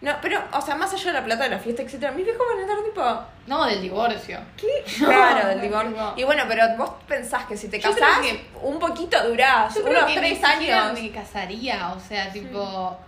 [0.00, 2.44] No, pero, o sea, más allá de la plata de la fiesta, etcétera, mis viejos
[2.46, 4.38] van a estar tipo, No, del divorcio.
[4.56, 4.84] ¿qué?
[5.04, 6.12] Claro, del divorcio.
[6.16, 10.04] Y bueno, pero vos pensás que si te Yo casás, que- un poquito durás, unos
[10.04, 10.92] que tres años.
[11.00, 12.98] me casaría, o sea, tipo...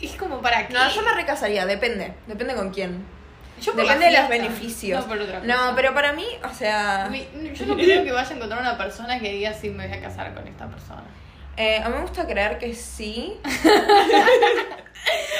[0.00, 0.74] Es como para qué.
[0.74, 3.04] No, yo me recasaría, depende, depende con quién.
[3.60, 5.00] Yo depende de los beneficios.
[5.00, 5.54] No por otra cosa.
[5.54, 7.08] No, pero para mí, o sea,
[7.54, 10.00] Yo no creo que vaya a encontrar una persona que diga sí me voy a
[10.00, 11.04] casar con esta persona.
[11.56, 13.38] Eh, a mí me gusta creer que sí.
[13.44, 13.48] a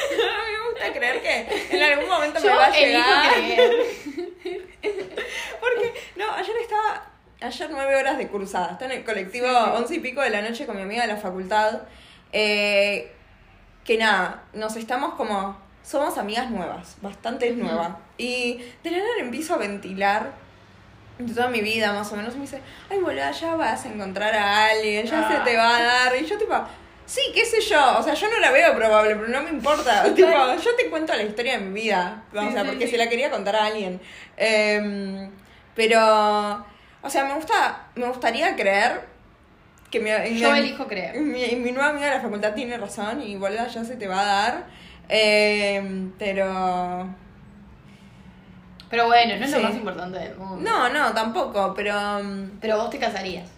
[0.09, 3.33] mí me gusta creer que en algún momento me va a llegar.
[5.61, 7.07] Porque, no, ayer estaba,
[7.41, 9.71] ayer nueve horas de cursada, estaba en el colectivo Sí, sí.
[9.75, 11.83] once y pico de la noche con mi amiga de la facultad,
[12.33, 13.13] eh,
[13.85, 19.55] que nada, nos estamos como, somos amigas nuevas, bastante nuevas, y de la nada empiezo
[19.55, 20.42] a ventilar
[21.19, 23.89] de toda mi vida, más o menos, y me dice, ay, boluda, ya vas a
[23.89, 25.45] encontrar a alguien, ya se Ah.
[25.45, 26.55] te va a dar, y yo tipo...
[27.05, 30.05] Sí, qué sé yo, o sea, yo no la veo probable, pero no me importa.
[30.15, 32.93] tipo, yo te cuento la historia de mi vida, o sea, sí, porque sí.
[32.93, 34.01] se la quería contar a alguien.
[34.37, 35.31] Em,
[35.75, 36.65] pero,
[37.03, 39.07] o sea, me gusta, me gustaría creer
[39.91, 41.17] que mi, Yo mi- elijo creer.
[41.21, 44.21] Mi, mi nueva amiga de la facultad tiene razón y boluda ya se te va
[44.23, 44.65] a dar.
[45.09, 47.09] Em, pero,
[48.93, 49.57] Pero bueno, no es Sí.
[49.57, 50.59] lo más importante del mundo.
[50.71, 52.19] no, no, tampoco, pero...
[52.21, 53.49] em, Pero vos te casarías.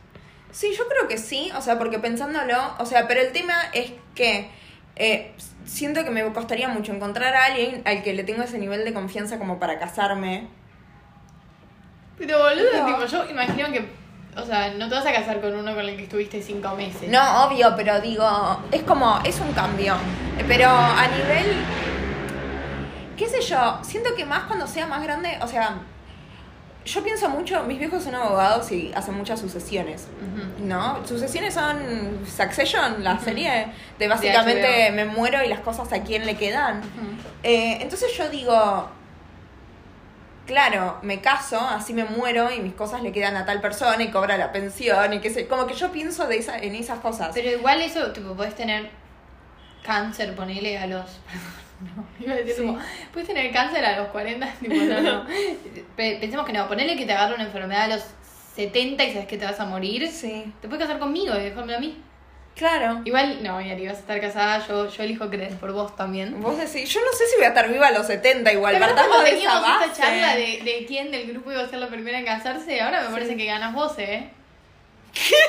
[0.52, 3.92] Sí, yo creo que sí, o sea, porque pensándolo, o sea, pero el tema es
[4.14, 4.48] que
[4.94, 8.84] eh, siento que me costaría mucho encontrar a alguien al que le tengo ese nivel
[8.84, 10.46] de confianza como para casarme.
[12.18, 12.86] Pero boludo, No.
[12.86, 13.88] tipo, yo imagino que.
[14.36, 17.08] O sea, no te vas a casar con uno con el que estuviste cinco meses.
[17.08, 19.94] No, obvio, pero digo, es como, es un cambio.
[20.38, 21.56] Eh, Pero a nivel,
[23.16, 25.78] qué sé yo, siento que más cuando sea más grande, o sea,
[26.84, 30.06] yo pienso mucho, mis viejos son abogados y hacen muchas sucesiones.
[30.58, 31.06] ¿No?
[31.06, 36.36] Sucesiones son Succession, la serie de básicamente me muero y las cosas a quién le
[36.36, 36.82] quedan.
[37.42, 38.88] Eh, entonces yo digo,
[40.46, 44.10] claro, me caso, así me muero y mis cosas le quedan a tal persona y
[44.10, 47.30] cobra la pensión y qué sé, como que yo pienso de esa, en esas cosas.
[47.32, 48.90] Pero igual eso, tipo, podés tener
[49.82, 51.20] cáncer, ponele a los.
[51.96, 52.60] No, iba a decir Sí.
[52.62, 52.78] como,
[53.12, 55.26] puedes tener cáncer a los 40, tipo, no, no.
[55.96, 58.04] Pe- Pensemos que no, ponele que te agarra una enfermedad a los
[58.54, 60.08] 70 y sabes que te vas a morir.
[60.08, 62.00] Sí, Te puedes casar conmigo y dejármelo a mí.
[62.54, 63.00] claro.
[63.04, 66.40] Igual, no, Yari, vas a estar casada, yo, yo elijo creer por vos también.
[66.40, 68.86] Vos decís, yo no sé si voy a estar viva a los 70 igual, Pero
[68.86, 69.84] partamos de esa base.
[69.86, 73.02] esta charla de, de quién del grupo iba a ser la primera en casarse, ahora
[73.02, 74.30] me parece que ganas vos, ¿eh?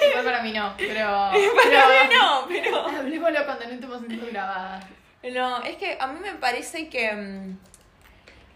[0.10, 1.06] Igual para mí no, pero...
[1.32, 1.34] Para
[1.64, 2.88] pero- mí no, pero...
[2.88, 4.86] Hablemoslo cuando no estemos siendo grabadas.
[5.34, 7.12] No, es que a mí me parece que.
[7.14, 7.58] mm,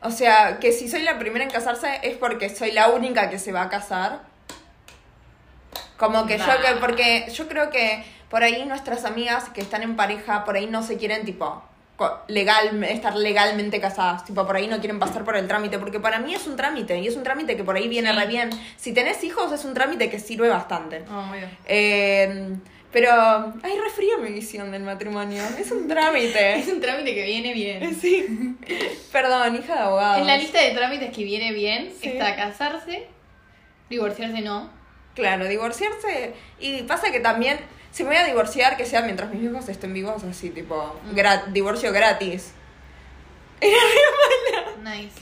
[0.01, 3.39] O sea, que si soy la primera en casarse es porque soy la única que
[3.39, 4.21] se va a casar.
[5.97, 6.79] Como que yo que.
[6.79, 10.83] Porque yo creo que por ahí nuestras amigas que están en pareja, por ahí no
[10.83, 11.63] se quieren, tipo.
[12.29, 16.19] Legal, estar legalmente casadas, tipo por ahí no quieren pasar por el trámite, porque para
[16.19, 18.17] mí es un trámite y es un trámite que por ahí viene Sí.
[18.17, 18.49] re bien.
[18.77, 21.03] Si tenés hijos es un trámite que sirve bastante.
[21.11, 21.57] Oh, muy bien.
[21.65, 22.55] Eh,
[22.91, 25.43] pero, ay, re fría mi visión del matrimonio.
[25.59, 26.53] Es un trámite.
[26.59, 27.95] Es un trámite que viene bien.
[28.01, 28.55] Sí.
[29.11, 30.19] Perdón, hija de abogado.
[30.21, 32.09] En la lista de trámites que viene bien Sí.
[32.09, 33.07] está casarse,
[33.89, 34.69] divorciarse no.
[35.15, 36.33] Claro, divorciarse.
[36.59, 37.59] Y pasa que también,
[37.91, 41.15] si me voy a divorciar, que sea mientras mis hijos estén vivos, así, tipo, Mm.
[41.15, 42.53] gra- divorcio gratis.
[44.83, 45.19] Nice.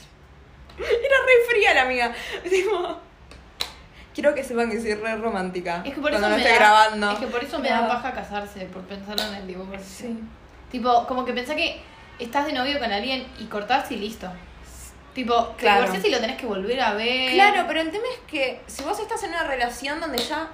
[0.78, 0.86] Era
[1.26, 2.14] re fría la amiga.
[2.48, 3.00] Tipo,
[4.18, 5.80] quiero que sepan que soy re romántica.
[5.86, 7.12] Es que por eso cuando no me estoy da, grabando.
[7.12, 10.08] Es que por eso me da paja casarse, por pensar en el divorcio.
[10.08, 10.18] Sí.
[10.72, 11.80] Tipo, como que pensá que
[12.18, 14.28] estás de novio con alguien y cortás y listo.
[15.14, 15.54] Tipo, Claro.
[15.56, 15.80] claro.
[15.82, 17.32] divorciás y lo tenés que volver a ver.
[17.34, 20.48] Claro, pero el tema es que si vos estás en una relación donde ya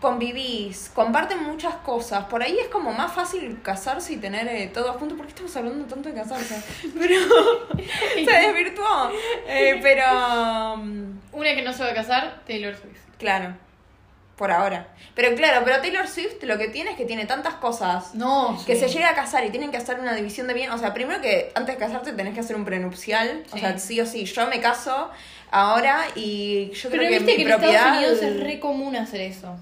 [0.00, 4.94] convivís, comparten muchas cosas, por ahí es como más fácil casarse y tener eh, todo
[4.94, 5.16] junto.
[5.16, 6.62] ¿Por qué estamos hablando tanto de casarse?
[6.98, 7.14] Pero
[8.14, 9.10] se desvirtuó.
[9.46, 13.00] Eh, pero mm, Una que no se va a casar, Taylor Swift.
[13.18, 13.54] claro.
[14.36, 14.88] por ahora.
[15.14, 18.74] Pero claro, pero Taylor Swift lo que tiene es que tiene tantas cosas No, que
[18.74, 20.70] se llega a casar y tienen que hacer una división de bien.
[20.70, 23.44] O sea, primero que antes de casarte tenés que hacer un prenupcial.
[23.52, 24.24] O sea, sí o sí.
[24.24, 25.10] Yo me caso
[25.50, 27.74] ahora y yo Pero creo que viste mi que en propiedad.
[27.74, 29.58] Estados Unidos es re común hacer eso.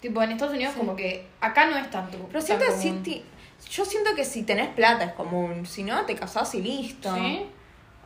[0.00, 2.16] Tipo, en Estados Unidos como que acá no es tanto.
[2.28, 3.02] Pero tan siento que común.
[3.04, 3.24] si
[3.70, 5.66] yo siento que si tenés plata es común.
[5.66, 7.14] Si no, te casás y listo.
[7.14, 7.42] ¿Sí?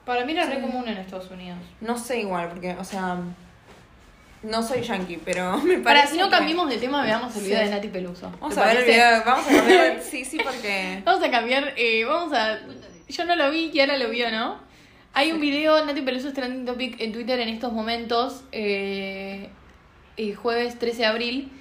[0.04, 0.61] Para mí era re Sí.
[0.62, 1.59] común en Estados Unidos.
[1.80, 3.18] No sé igual, porque, o sea.
[4.42, 5.83] No soy yankee, pero me parece.
[5.83, 7.46] Para si no que- cambiemos de tema, veamos el Sí.
[7.48, 8.30] video de Nati Peluso.
[8.40, 9.22] Vamos ¿Te a ver el video.
[9.24, 10.00] Vamos a cambiar.
[10.11, 11.00] Sí, sí, porque.
[11.04, 12.59] Vamos a cambiar, eh, vamos a...
[13.09, 14.59] Yo no lo vi, Kiara lo vio, ¿no?
[15.14, 19.48] Hay un video, Nati Peluso es trending topic en Twitter en estos momentos, eh,
[20.16, 21.52] eh, jueves 13 de abril,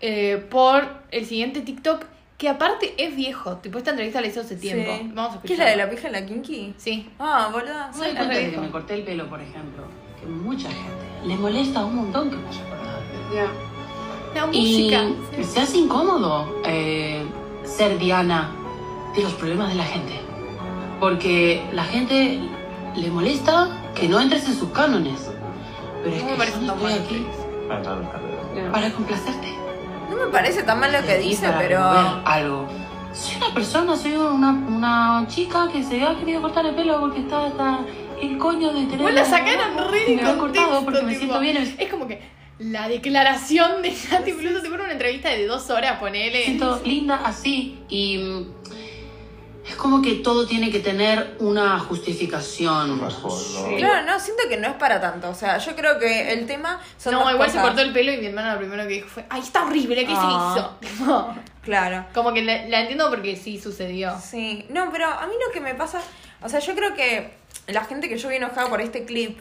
[0.00, 2.04] eh, por el siguiente TikTok,
[2.38, 4.90] que aparte es viejo, tipo esta entrevista la hizo hace tiempo.
[4.98, 5.10] Sí.
[5.14, 6.74] Vamos a ¿Qué es la de la pija en la kinky?
[6.78, 7.10] Sí.
[7.18, 7.90] Ah, boluda.
[7.98, 9.84] Re de que me corté el pelo, por ejemplo,
[10.18, 13.70] que mucha gente le molesta un montón que me haya cortado el pelo.
[14.34, 15.42] La Y música.
[15.42, 17.22] se hace incómodo eh,
[17.64, 18.50] ser Diana
[19.16, 20.14] de los problemas de la gente.
[20.98, 22.38] Porque la gente
[22.96, 25.30] le molesta que no entres en sus cánones.
[26.04, 27.26] Pero es No me que yo no estoy aquí
[27.68, 28.72] Para entrar en los carreras.
[28.72, 29.48] para complacerte.
[30.10, 31.80] No me parece tan mal lo que dice, pero.
[31.80, 32.68] algo.
[33.12, 37.20] Soy una persona, soy una, una chica que se ha querido cortar el pelo porque
[37.20, 37.80] está, está
[38.20, 39.00] el coño de tener.
[39.02, 41.56] Vos la sacaron re me cortado porque me siento bien.
[41.56, 42.20] Es como que
[42.58, 46.44] la declaración de Nati Peluso, te pone una entrevista de dos horas, ponele.
[46.44, 47.78] siento linda así.
[47.88, 48.46] Y
[49.70, 52.98] es como que todo tiene que tener una justificación.
[53.00, 53.08] ¿no?
[53.76, 55.28] Claro, no, siento que no es para tanto.
[55.30, 58.12] O sea, yo creo que el tema son No, dos igual se cortó el pelo
[58.12, 60.04] y mi hermana lo primero que dijo fue, ¡ay, está horrible!
[60.06, 60.54] ¿Qué Ah.
[60.54, 60.76] se hizo?
[60.98, 62.06] Tipo, Claro.
[62.14, 64.16] Como que la, la entiendo porque sí sucedió.
[64.20, 64.66] Sí.
[64.70, 66.00] No, pero a mí lo que me pasa.
[66.42, 67.32] O sea, yo creo que
[67.68, 69.38] la gente que yo vi enojada por este clip.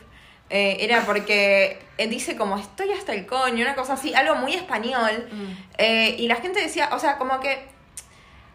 [0.51, 4.53] eh, era porque eh, dice como estoy hasta el coño, una cosa así, algo muy
[4.55, 5.27] español.
[5.31, 5.51] Mm.
[5.77, 7.67] Eh, y la gente decía, o sea, como que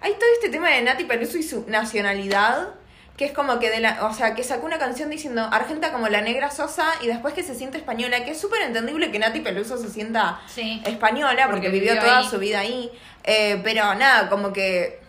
[0.05, 2.69] hay todo este tema de Nati Peluso y su nacionalidad,
[3.17, 6.09] que es como que de la, o sea, que sacó una canción diciendo Argenta como
[6.09, 9.41] la negra sosa y después que se siente española, que es súper entendible que Nati
[9.41, 10.83] Peluso se sienta Sí.
[10.85, 12.27] española porque, Porque vivió, vivió toda ahí.
[12.29, 12.91] su vida ahí.
[13.25, 15.01] Eh, pero nada, como que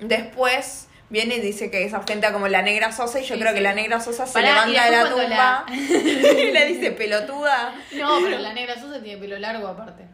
[0.00, 3.52] después viene y dice que es Argenta como la negra sosa y yo Sí, creo
[3.52, 3.56] sí.
[3.58, 7.74] que la negra sosa se Pará, levanta de la tumba y le dice pelotuda.
[7.92, 10.04] No, pero la negra Sosa tiene pelo largo aparte.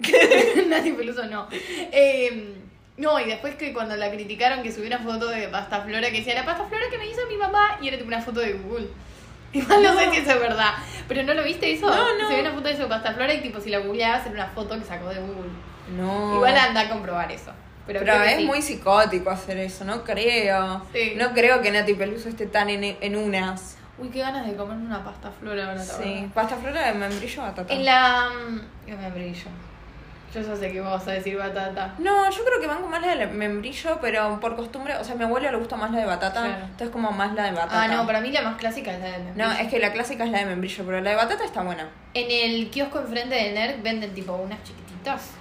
[0.68, 1.48] Nati Peluso no.
[1.52, 2.54] Eh,
[2.96, 6.18] no, y después que cuando la criticaron que subió una foto de pasta flora que
[6.18, 8.52] decía la pasta flora que me hizo mi mamá y era tipo una foto de
[8.52, 8.88] Google.
[9.52, 10.74] Igual no, sé si eso es verdad.
[11.08, 11.86] Pero ¿no lo viste eso?
[11.86, 12.28] No, no.
[12.28, 14.46] Se ve una foto de su pasta flora y tipo si la googleabas era una
[14.46, 15.50] foto que sacó de Google.
[15.96, 16.36] No.
[16.36, 17.52] Igual anda a comprobar eso.
[17.86, 18.44] Pero, es sí.
[18.44, 20.86] muy psicótico hacer eso, no creo.
[20.92, 21.14] Sí.
[21.16, 23.76] No creo que Nati Peluso esté tan en, en unas.
[23.98, 26.30] Uy, qué ganas de comer una pasta flora ahora, Sí.
[26.32, 27.74] Pasta flora de membrillo batata.
[27.74, 28.30] En la...
[28.30, 29.50] mm, ¿Qué membrillo?
[30.34, 31.94] Yo ya sé que vos vas a decir batata.
[31.98, 35.14] No, yo creo que van con más la de membrillo, pero por costumbre, o sea,
[35.14, 36.64] a mi abuela le gusta más la de batata, Claro.
[36.64, 37.82] entonces como más la de batata.
[37.82, 39.46] Ah, no, para mí la más clásica es la de membrillo.
[39.48, 41.86] No, es que la clásica es la de membrillo, pero la de batata está buena.
[42.14, 45.32] En el kiosco enfrente del NERC venden tipo unas chiquititas.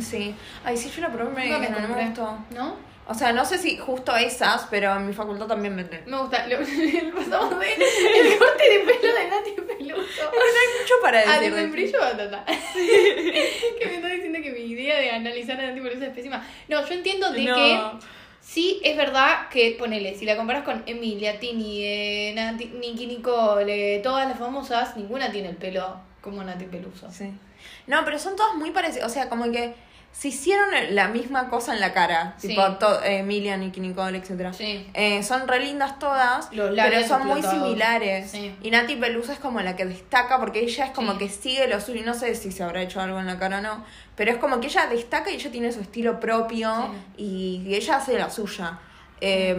[0.00, 0.34] Sí.
[0.64, 2.38] Ay, sí, yo la probé, me, Nunca me no, no me gustó.
[2.50, 2.76] ¿No?
[3.10, 6.02] O sea, no sé si justo esas, pero en mi facultad también venden.
[6.06, 6.46] Me gusta.
[6.48, 10.24] Lo, pasamos de el corte de pelo de Nati Peluso.
[10.24, 11.34] No hay mucho para decir.
[11.34, 12.44] Ah, de membrillo batata.
[12.74, 16.46] que me está diciendo que mi idea de analizar a Nati Peluso es pésima.
[16.68, 17.54] No, yo entiendo de No.
[17.54, 18.06] que
[18.42, 24.28] sí es verdad que, ponele, si la comparas con Emilia, Tini, eh, Nati, Nicole, todas
[24.28, 27.10] las famosas, ninguna tiene el pelo como Nati Peluso.
[27.10, 27.32] Sí.
[27.86, 29.10] No, pero son todas muy parecidas.
[29.10, 29.72] O sea, como que
[30.12, 32.34] se hicieron la misma cosa en la cara.
[32.38, 32.48] Sí.
[32.48, 32.62] Tipo,
[33.04, 34.52] eh, Emilia, Nicky Nicole, etc.
[34.52, 34.86] Sí.
[34.94, 38.30] Eh, son re lindas todas, Los pero son muy similares.
[38.30, 38.52] Sí.
[38.62, 41.80] Y Nati Peluso es como la que destaca porque ella es como que sigue lo
[41.80, 42.00] suyo.
[42.00, 43.84] Y no sé si se habrá hecho algo en la cara o no.
[44.16, 47.98] Pero es como que ella destaca y ella tiene su estilo propio y, y ella
[47.98, 48.80] hace la suya.
[49.20, 49.56] Eh,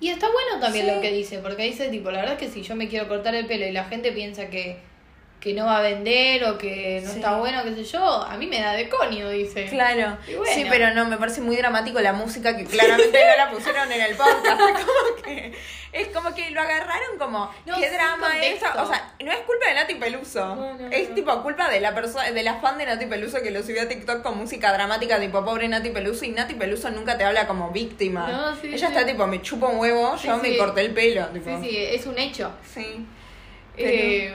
[0.00, 2.62] Y está bueno también lo que dice, porque dice, tipo, la verdad es que si
[2.62, 4.78] yo me quiero cortar el pelo y la gente piensa que,
[5.42, 7.16] que no va a vender o que no Sí.
[7.16, 9.66] está bueno, qué sé yo, a mí me da de coño, dice.
[9.66, 10.44] Claro, bueno.
[10.54, 14.00] sí, pero no, me parece muy dramático la música que claramente no la pusieron en
[14.02, 14.60] el podcast.
[14.72, 15.52] Es como que,
[15.92, 18.82] es como que lo agarraron como, No, qué drama contexto.
[18.82, 20.76] O sea, no es culpa de Nati Peluso.
[20.90, 21.14] Es no.
[21.16, 23.88] tipo culpa de la persona, de la fan de Nati Peluso que lo subió a
[23.88, 27.70] TikTok con música dramática, tipo pobre Nati Peluso, y Nati Peluso nunca te habla como
[27.70, 28.28] víctima.
[28.28, 28.94] No, sí, Ella sí.
[28.94, 31.26] está tipo, me chupo un huevo, yo me corté el pelo.
[31.26, 31.60] Tipo.
[31.60, 32.52] Sí, sí, es un hecho.
[32.72, 33.04] Sí.
[33.76, 34.32] Eh,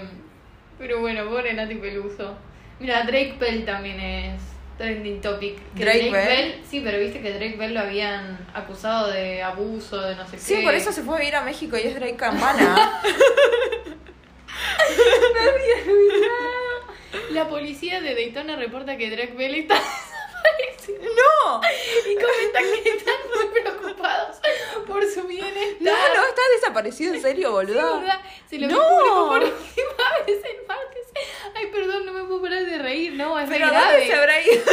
[0.77, 2.35] pero bueno, pobre Nati Peluso.
[2.79, 4.41] Mira, Drake Bell también es
[4.77, 5.57] trending topic.
[5.75, 6.61] Que Drake Bell.
[6.69, 10.55] sí, pero viste que Drake Bell lo habían acusado de abuso, de no sé Sí,
[10.57, 10.63] qué.
[10.63, 13.01] por eso se fue a vivir a México y es Drake Campana.
[17.31, 19.75] La policía de Daytona reporta que Drake Bell está.
[20.87, 21.61] ¡No!
[22.09, 24.37] Y comentan que están muy preocupados
[24.87, 25.77] por su bienestar.
[25.81, 27.99] No, no, está desaparecido en serio, Sí, boludo.
[27.99, 28.21] ¿verdad?
[28.49, 28.79] Se lo vi No.
[29.27, 31.03] por última vez el martes.
[31.55, 33.93] Ay, perdón, no me puedo parar de reír, no, es Pero muy ¿a grave.
[33.97, 34.63] dónde se habrá ido?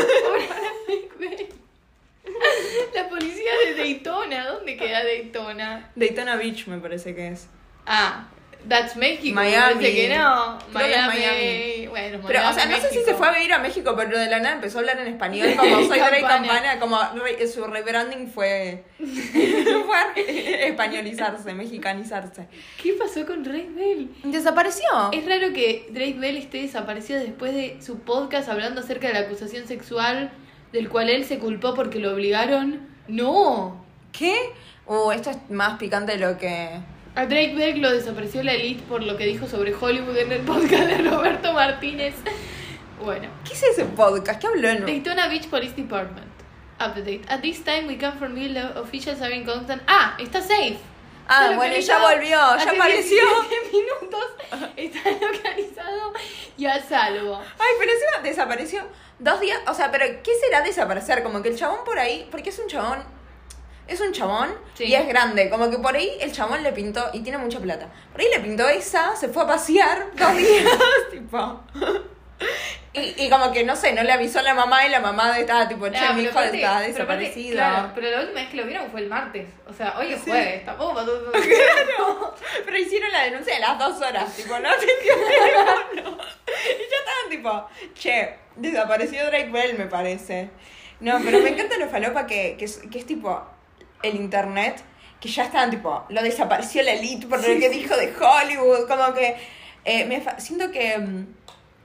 [2.95, 5.91] La policía de Daytona, ¿dónde queda Daytona?
[5.95, 7.49] Daytona Beach me parece que es.
[7.87, 8.29] Ah,
[8.69, 9.35] That's México.
[9.35, 9.75] me Miami.
[9.75, 10.59] parece que no.
[10.73, 11.19] Creo que es Miami.
[11.21, 11.87] Miami.
[11.89, 14.19] Bueno, Pero, o Miami, sea, no sé si se fue a vivir a México, pero
[14.19, 16.49] de la nada empezó a hablar en español, como soy Drake Campana.
[16.49, 22.47] Campana, como re- su rebranding fue, fue españolizarse, mexicanizarse.
[22.83, 24.11] ¿Qué pasó con Drake Bell?
[24.25, 24.87] ¿Desapareció?
[25.13, 29.21] Es raro que Drake Bell esté desaparecido después de su podcast hablando acerca de la
[29.21, 30.33] acusación sexual
[30.73, 32.89] del cual él se culpó porque lo obligaron.
[33.09, 33.85] No.
[34.13, 34.35] ¿Qué?
[34.87, 36.71] Uh, esto es más picante de lo que...
[37.17, 40.41] A Drake Bell lo desapareció la elite por lo que dijo sobre Hollywood en el
[40.41, 42.15] podcast de Roberto Martínez.
[43.03, 43.29] Bueno.
[43.47, 44.41] ¿Qué es ese podcast?
[44.41, 44.69] ¿Qué habló?
[44.69, 46.27] en- Daytona Beach Police Department.
[46.81, 47.23] Update.
[47.29, 49.81] At this time we confirm the officials are in constant.
[49.87, 50.79] Ah, está safe.
[51.29, 53.17] Ah, Está bueno, ya volvió, ya apareció.
[53.23, 54.25] 17 minutos.
[54.77, 56.13] Está localizado
[56.59, 57.39] y a salvo.
[57.59, 58.83] Ay, pero encima desapareció
[59.21, 59.61] dos días.
[59.69, 61.23] O sea, pero ¿qué será desaparecer?
[61.23, 63.05] Como que el chabón por ahí, porque es un chabón.
[63.87, 64.85] Es un chabón Sí.
[64.85, 65.51] y es grande.
[65.51, 67.89] Como que por ahí el chabón le pintó y tiene mucha plata.
[68.13, 70.79] Por ahí le pintó esa, se fue a pasear dos días,
[71.11, 71.61] tipo.
[72.93, 75.37] Y, y como que no sé, no le avisó a la mamá y la mamá
[75.39, 77.57] estaba tipo, che, Ah, mi pero hijo está pero desaparecido.
[77.57, 79.49] claro, pero la última vez que lo vieron fue el martes.
[79.69, 81.33] O sea, hoy es jueves, tampoco pasó todo.
[81.33, 86.19] Claro, pero hicieron la denuncia de las dos horas, tipo, no atendió el teléfono.
[86.47, 90.51] Y ya estaban tipo, che, desapareció Drake Bell, me parece.
[91.01, 92.65] No, pero me encanta lo falopa que, que
[92.99, 93.43] es tipo
[94.05, 94.83] el internet,
[95.21, 99.15] que ya estaban tipo, lo desapareció la elite por lo que dijo de Hollywood, como
[99.15, 99.37] que
[99.85, 101.27] eh, me siento que mm,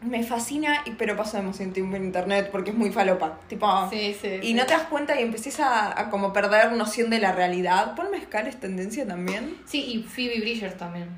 [0.10, 3.68] me fascina, y- pero paso demasiado tiempo en internet porque es muy falopa, tipo...
[3.90, 4.40] Sí, sí.
[4.42, 4.54] Y sí.
[4.54, 7.96] no te das cuenta y empecés a, a como perder noción de la realidad.
[7.96, 9.58] Paul Mezcal es tendencia también.
[9.66, 11.10] Sí, y Phoebe Bridgers también.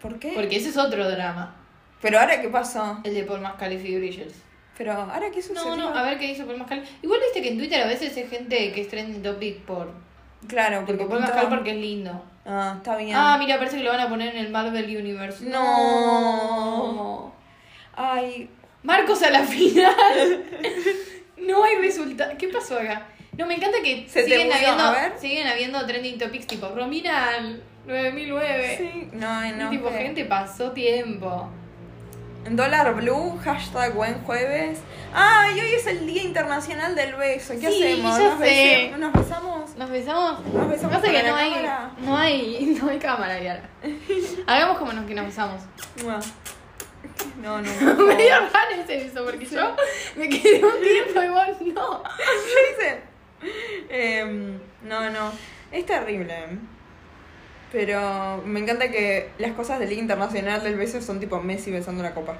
[0.00, 0.32] ¿Por qué?
[0.34, 1.56] Porque ese es otro drama.
[2.00, 3.00] Pero ahora qué pasó?
[3.04, 4.34] El de Paul Mascal y Phoebe Bridgers.
[4.76, 5.76] Pero ahora qué sucedió.
[5.76, 6.82] No, no, a ver qué hizo Paul Mascal.
[7.02, 9.92] Igual viste que en Twitter a veces hay gente que es trending topic por.
[10.48, 12.22] Claro, porque pintó- Mascal porque es lindo.
[12.44, 13.14] Ah, está bien.
[13.16, 15.44] Ah, mira, parece que lo van a poner en el Marvel Universe.
[15.44, 17.32] No.
[17.94, 18.48] Ay,
[18.82, 20.42] Marcos a la final.
[21.38, 22.32] no hay resultado.
[22.38, 23.06] ¿Qué pasó acá?
[23.36, 25.12] No, me encanta que Se te siguen habiendo, a ver.
[25.18, 28.74] siguen habiendo trending topics tipo Rominal 9009.
[28.78, 29.08] sí.
[29.12, 29.70] No, no.
[29.70, 31.48] tipo, gente pasó tiempo.
[32.50, 34.80] Dólar Blue, hashtag buen jueves.
[35.14, 37.54] Ay, hoy es el Día Internacional del Beso.
[37.60, 38.18] ¿Qué Sí, hacemos?
[38.18, 38.90] ya ¿Nos, sé.
[38.90, 39.61] bese- ¿Nos besamos?
[39.76, 40.44] ¿Nos besamos?
[40.46, 41.90] Nos besamos Pasa que no hay, cámara.
[41.98, 43.62] no hay, no hay cámara, Yara.
[44.46, 45.62] Hagamos como nos, que nos besamos.
[47.40, 47.70] No, no.
[47.80, 48.06] no.
[48.06, 49.74] Medio raro ese beso, porque yo
[50.16, 52.02] me quedé un tiempo igual, no.
[52.02, 53.00] ¿Qué dice?
[53.88, 55.32] Em, no, no.
[55.70, 56.34] Es terrible.
[57.72, 62.02] Pero me encanta que las cosas del Día Internacional del Beso son tipo Messi besando
[62.02, 62.36] la copa.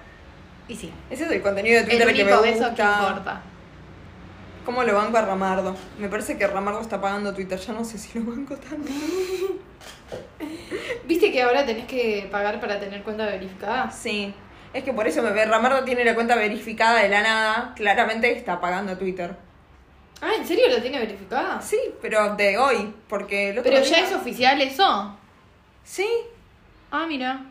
[0.68, 2.68] Y sí, Ese es el contenido de el Twitter que me único gusta.
[2.68, 3.42] beso que importa.
[4.64, 5.76] ¿Cómo lo banco a Ramardo?
[5.98, 7.58] Me parece que Ramardo está pagando Twitter.
[7.58, 8.90] Ya no sé si lo banco tanto.
[11.06, 13.90] ¿Viste que ahora tenés que pagar para tener cuenta verificada?
[13.90, 14.32] Sí.
[14.72, 15.44] Es que por eso me ve.
[15.46, 17.72] Ramardo tiene la cuenta verificada de la nada.
[17.76, 19.34] Claramente está pagando Twitter.
[20.20, 21.60] Ah, ¿en serio lo tiene verificada?
[21.60, 22.94] Sí, pero de hoy.
[23.08, 25.16] Porque el otro Pero día- ya es oficial eso.
[25.84, 26.06] Sí.
[26.92, 27.44] Ah, mira.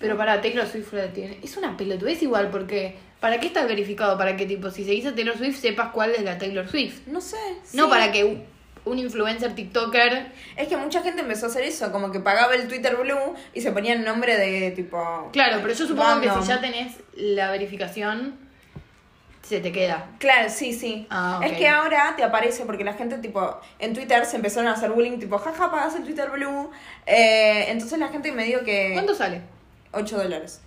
[0.00, 1.38] Pero para Taylor Swift lo tiene.
[1.42, 4.18] Es una pelotudez igual, porque ¿para qué está verificado?
[4.18, 7.06] Para que, tipo, si seguís a Taylor Swift, sepas cuál es la Taylor Swift.
[7.06, 7.38] No sé.
[7.72, 7.90] No sí.
[7.90, 8.44] para que un-
[8.84, 10.32] un influencer TikToker.
[10.56, 13.60] Es que mucha gente empezó a hacer eso, como que pagaba el Twitter Blue y
[13.62, 15.30] se ponía el nombre de tipo.
[15.32, 18.36] Claro, pero yo supongo que si ya tenés la verificación,
[19.42, 20.06] se te queda.
[20.18, 21.06] Claro, sí, sí.
[21.10, 21.46] Ah, ok.
[21.50, 24.90] Es que ahora te aparece porque la gente, tipo, en Twitter se empezaron a hacer
[24.90, 26.70] bullying, tipo, jaja, pagas el Twitter Blue.
[27.06, 28.90] Eh, entonces la gente me dio que.
[28.94, 29.42] ¿Cuánto sale?
[29.92, 30.60] 8 dólares.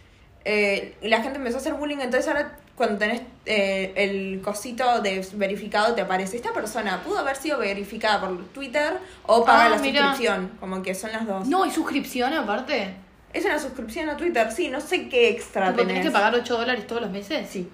[0.46, 5.26] Eh, la gente empezó a hacer bullying, entonces ahora cuando tenés eh, el cosito de
[5.34, 6.38] verificado te aparece.
[6.38, 8.94] Esta persona pudo haber sido verificada por Twitter
[9.26, 11.48] o pagar Ah, la suscripción, como que son las dos.
[11.48, 12.94] No, ¿hay suscripción aparte?
[13.34, 16.06] Es una suscripción a Twitter, sí, no sé qué extra ¿Tenés tenés.
[16.06, 17.50] que pagar 8 dólares todos los meses?
[17.50, 17.68] Sí.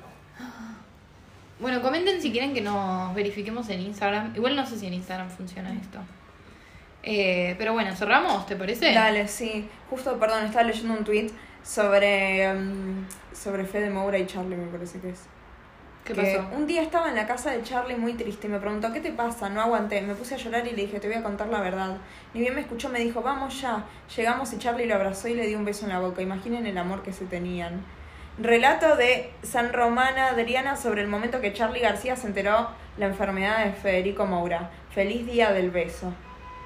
[1.60, 4.34] Bueno, comenten si quieren que nos verifiquemos en Instagram.
[4.36, 6.00] Igual no sé si en Instagram funciona esto.
[7.04, 8.92] Eh, pero bueno, cerramos, ¿te parece?
[8.94, 9.68] Dale, sí.
[9.90, 11.30] Justo, perdón, estaba leyendo un tweet
[11.64, 15.26] sobre, mm, sobre Fede Moura y Charlie, me parece que es.
[16.04, 16.48] ¿Qué que pasó?
[16.56, 19.12] Un día estaba en la casa de Charlie muy triste y me preguntó, ¿qué te
[19.12, 19.50] pasa?
[19.50, 20.02] No aguanté.
[20.02, 21.98] Me puse a llorar y le dije, te voy a contar la verdad.
[22.34, 23.86] Ni bien me escuchó, me dijo, vamos ya.
[24.16, 26.22] Llegamos y Charlie lo abrazó y le dio un beso en la boca.
[26.22, 27.84] Imaginen el amor que se tenían.
[28.40, 33.66] Relato de San Romana Adriana sobre el momento que Charlie García se enteró la enfermedad
[33.66, 34.72] de Federico Moura.
[34.90, 36.12] Feliz día del beso.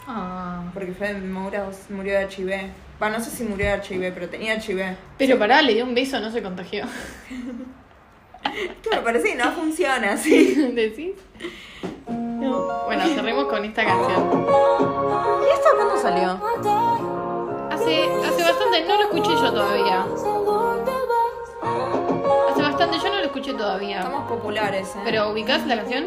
[0.07, 0.63] Ah.
[0.73, 2.71] Porque Fede Moura murió de HIV.
[3.01, 4.95] Va, no sé si murió de HIV, pero tenía HIV.
[5.17, 6.85] Pero pará, le dio un beso, no se contagió.
[8.55, 10.55] Esto me parece que no funciona así.
[10.73, 11.15] ¿Decís?
[12.07, 12.85] No.
[12.85, 14.21] Bueno, cerremos con esta canción.
[14.21, 16.39] ¿Y esto cuándo salió?
[17.71, 20.05] Hace, hace bastante, no lo escuché yo todavía.
[22.49, 23.97] Hace bastante, yo no lo escuché todavía.
[23.99, 24.99] Estamos populares, ¿eh?
[25.03, 26.05] Pero ubicás la canción?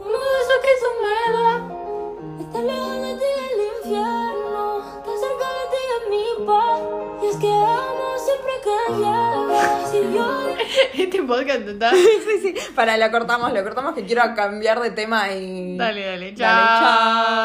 [0.00, 0.72] Un beso que
[1.02, 1.62] me das
[2.40, 3.37] Estar lejos de ti
[3.88, 6.80] infierno Estar cerca de ti es mi paz
[7.22, 10.48] Y es que amo siempre que llegas Y yo
[11.04, 11.90] Este podcast está.
[11.92, 12.54] sí, sí.
[12.74, 15.76] Para, lo cortamos, lo cortamos que quiero cambiar de tema y.
[15.76, 17.38] Dale, dale, Dale, chao.